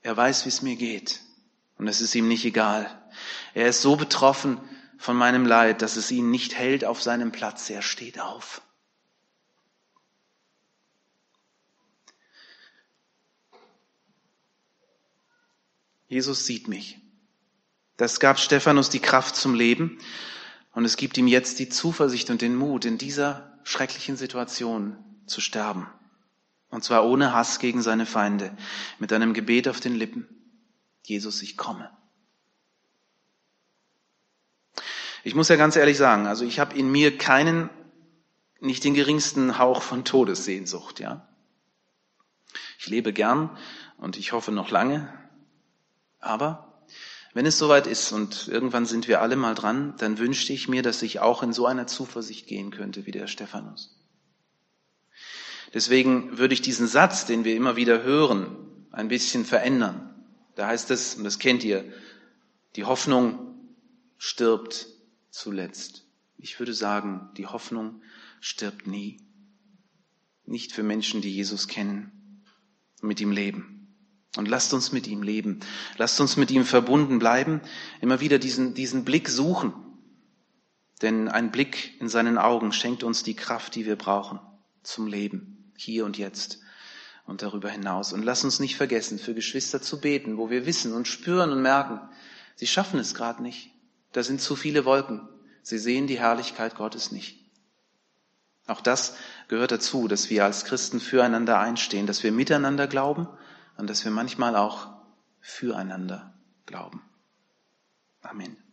Er 0.00 0.16
weiß, 0.16 0.46
wie 0.46 0.48
es 0.48 0.62
mir 0.62 0.76
geht. 0.76 1.20
Und 1.76 1.88
es 1.88 2.00
ist 2.00 2.14
ihm 2.14 2.28
nicht 2.28 2.46
egal. 2.46 3.02
Er 3.52 3.68
ist 3.68 3.82
so 3.82 3.96
betroffen, 3.96 4.58
von 4.98 5.16
meinem 5.16 5.44
Leid, 5.46 5.82
dass 5.82 5.96
es 5.96 6.10
ihn 6.10 6.30
nicht 6.30 6.54
hält 6.54 6.84
auf 6.84 7.02
seinem 7.02 7.32
Platz. 7.32 7.68
Er 7.70 7.82
steht 7.82 8.20
auf. 8.20 8.62
Jesus 16.08 16.46
sieht 16.46 16.68
mich. 16.68 16.98
Das 17.96 18.20
gab 18.20 18.38
Stephanus 18.38 18.90
die 18.90 19.00
Kraft 19.00 19.36
zum 19.36 19.54
Leben 19.54 19.98
und 20.72 20.84
es 20.84 20.96
gibt 20.96 21.16
ihm 21.16 21.26
jetzt 21.26 21.58
die 21.58 21.68
Zuversicht 21.68 22.30
und 22.30 22.42
den 22.42 22.54
Mut, 22.54 22.84
in 22.84 22.98
dieser 22.98 23.58
schrecklichen 23.64 24.16
Situation 24.16 24.98
zu 25.26 25.40
sterben. 25.40 25.88
Und 26.68 26.84
zwar 26.84 27.06
ohne 27.06 27.32
Hass 27.32 27.58
gegen 27.58 27.80
seine 27.80 28.06
Feinde, 28.06 28.56
mit 28.98 29.12
einem 29.12 29.32
Gebet 29.32 29.68
auf 29.68 29.80
den 29.80 29.94
Lippen. 29.94 30.28
Jesus, 31.02 31.42
ich 31.42 31.56
komme. 31.56 31.90
Ich 35.24 35.34
muss 35.34 35.48
ja 35.48 35.56
ganz 35.56 35.74
ehrlich 35.76 35.96
sagen, 35.96 36.26
also 36.26 36.44
ich 36.44 36.60
habe 36.60 36.76
in 36.76 36.90
mir 36.90 37.16
keinen, 37.16 37.70
nicht 38.60 38.84
den 38.84 38.94
geringsten 38.94 39.58
Hauch 39.58 39.82
von 39.82 40.04
Todessehnsucht, 40.04 41.00
ja. 41.00 41.26
Ich 42.78 42.86
lebe 42.86 43.12
gern 43.12 43.56
und 43.96 44.16
ich 44.16 44.32
hoffe 44.32 44.52
noch 44.52 44.70
lange. 44.70 45.12
Aber 46.20 46.82
wenn 47.34 47.46
es 47.46 47.58
soweit 47.58 47.86
ist 47.86 48.12
und 48.12 48.48
irgendwann 48.48 48.86
sind 48.86 49.08
wir 49.08 49.20
alle 49.20 49.36
mal 49.36 49.54
dran, 49.54 49.94
dann 49.98 50.18
wünschte 50.18 50.52
ich 50.52 50.68
mir, 50.68 50.82
dass 50.82 51.02
ich 51.02 51.20
auch 51.20 51.42
in 51.42 51.52
so 51.52 51.66
einer 51.66 51.86
Zuversicht 51.86 52.46
gehen 52.46 52.70
könnte 52.70 53.04
wie 53.04 53.10
der 53.10 53.26
Stephanus. 53.26 53.94
Deswegen 55.74 56.38
würde 56.38 56.54
ich 56.54 56.62
diesen 56.62 56.86
Satz, 56.86 57.26
den 57.26 57.44
wir 57.44 57.54
immer 57.54 57.76
wieder 57.76 58.02
hören, 58.02 58.86
ein 58.90 59.08
bisschen 59.08 59.44
verändern. 59.44 60.14
Da 60.54 60.68
heißt 60.68 60.90
es, 60.90 61.16
und 61.16 61.24
das 61.24 61.38
kennt 61.38 61.62
ihr, 61.64 61.84
die 62.76 62.84
Hoffnung 62.84 63.54
stirbt 64.16 64.86
zuletzt. 65.30 66.06
Ich 66.38 66.58
würde 66.58 66.72
sagen, 66.72 67.28
die 67.36 67.46
Hoffnung 67.46 68.00
stirbt 68.40 68.86
nie. 68.86 69.20
Nicht 70.46 70.72
für 70.72 70.82
Menschen, 70.82 71.20
die 71.20 71.34
Jesus 71.34 71.68
kennen 71.68 72.42
und 73.02 73.08
mit 73.08 73.20
ihm 73.20 73.32
leben. 73.32 73.75
Und 74.36 74.48
lasst 74.48 74.74
uns 74.74 74.92
mit 74.92 75.06
ihm 75.06 75.22
leben. 75.22 75.60
Lasst 75.96 76.20
uns 76.20 76.36
mit 76.36 76.50
ihm 76.50 76.64
verbunden 76.64 77.18
bleiben. 77.18 77.60
Immer 78.00 78.20
wieder 78.20 78.38
diesen, 78.38 78.74
diesen 78.74 79.04
Blick 79.04 79.28
suchen. 79.28 79.72
Denn 81.02 81.28
ein 81.28 81.50
Blick 81.50 82.00
in 82.00 82.08
seinen 82.08 82.38
Augen 82.38 82.72
schenkt 82.72 83.02
uns 83.02 83.22
die 83.22 83.36
Kraft, 83.36 83.74
die 83.74 83.86
wir 83.86 83.96
brauchen 83.96 84.40
zum 84.82 85.06
Leben, 85.06 85.72
hier 85.76 86.04
und 86.04 86.16
jetzt 86.16 86.60
und 87.26 87.42
darüber 87.42 87.68
hinaus. 87.68 88.12
Und 88.12 88.22
lasst 88.22 88.44
uns 88.44 88.60
nicht 88.60 88.76
vergessen, 88.76 89.18
für 89.18 89.34
Geschwister 89.34 89.82
zu 89.82 90.00
beten, 90.00 90.38
wo 90.38 90.48
wir 90.48 90.64
wissen 90.64 90.92
und 90.92 91.08
spüren 91.08 91.50
und 91.50 91.60
merken, 91.60 92.00
sie 92.54 92.66
schaffen 92.66 92.98
es 93.00 93.14
gerade 93.14 93.42
nicht. 93.42 93.70
Da 94.12 94.22
sind 94.22 94.40
zu 94.40 94.56
viele 94.56 94.84
Wolken. 94.84 95.28
Sie 95.62 95.78
sehen 95.78 96.06
die 96.06 96.18
Herrlichkeit 96.18 96.76
Gottes 96.76 97.10
nicht. 97.10 97.44
Auch 98.68 98.80
das 98.80 99.16
gehört 99.48 99.72
dazu, 99.72 100.08
dass 100.08 100.30
wir 100.30 100.44
als 100.44 100.64
Christen 100.64 101.00
füreinander 101.00 101.58
einstehen, 101.58 102.06
dass 102.06 102.22
wir 102.22 102.32
miteinander 102.32 102.86
glauben 102.86 103.28
und 103.76 103.88
dass 103.88 104.04
wir 104.04 104.12
manchmal 104.12 104.56
auch 104.56 104.88
füreinander 105.40 106.34
glauben. 106.66 107.02
Amen. 108.22 108.65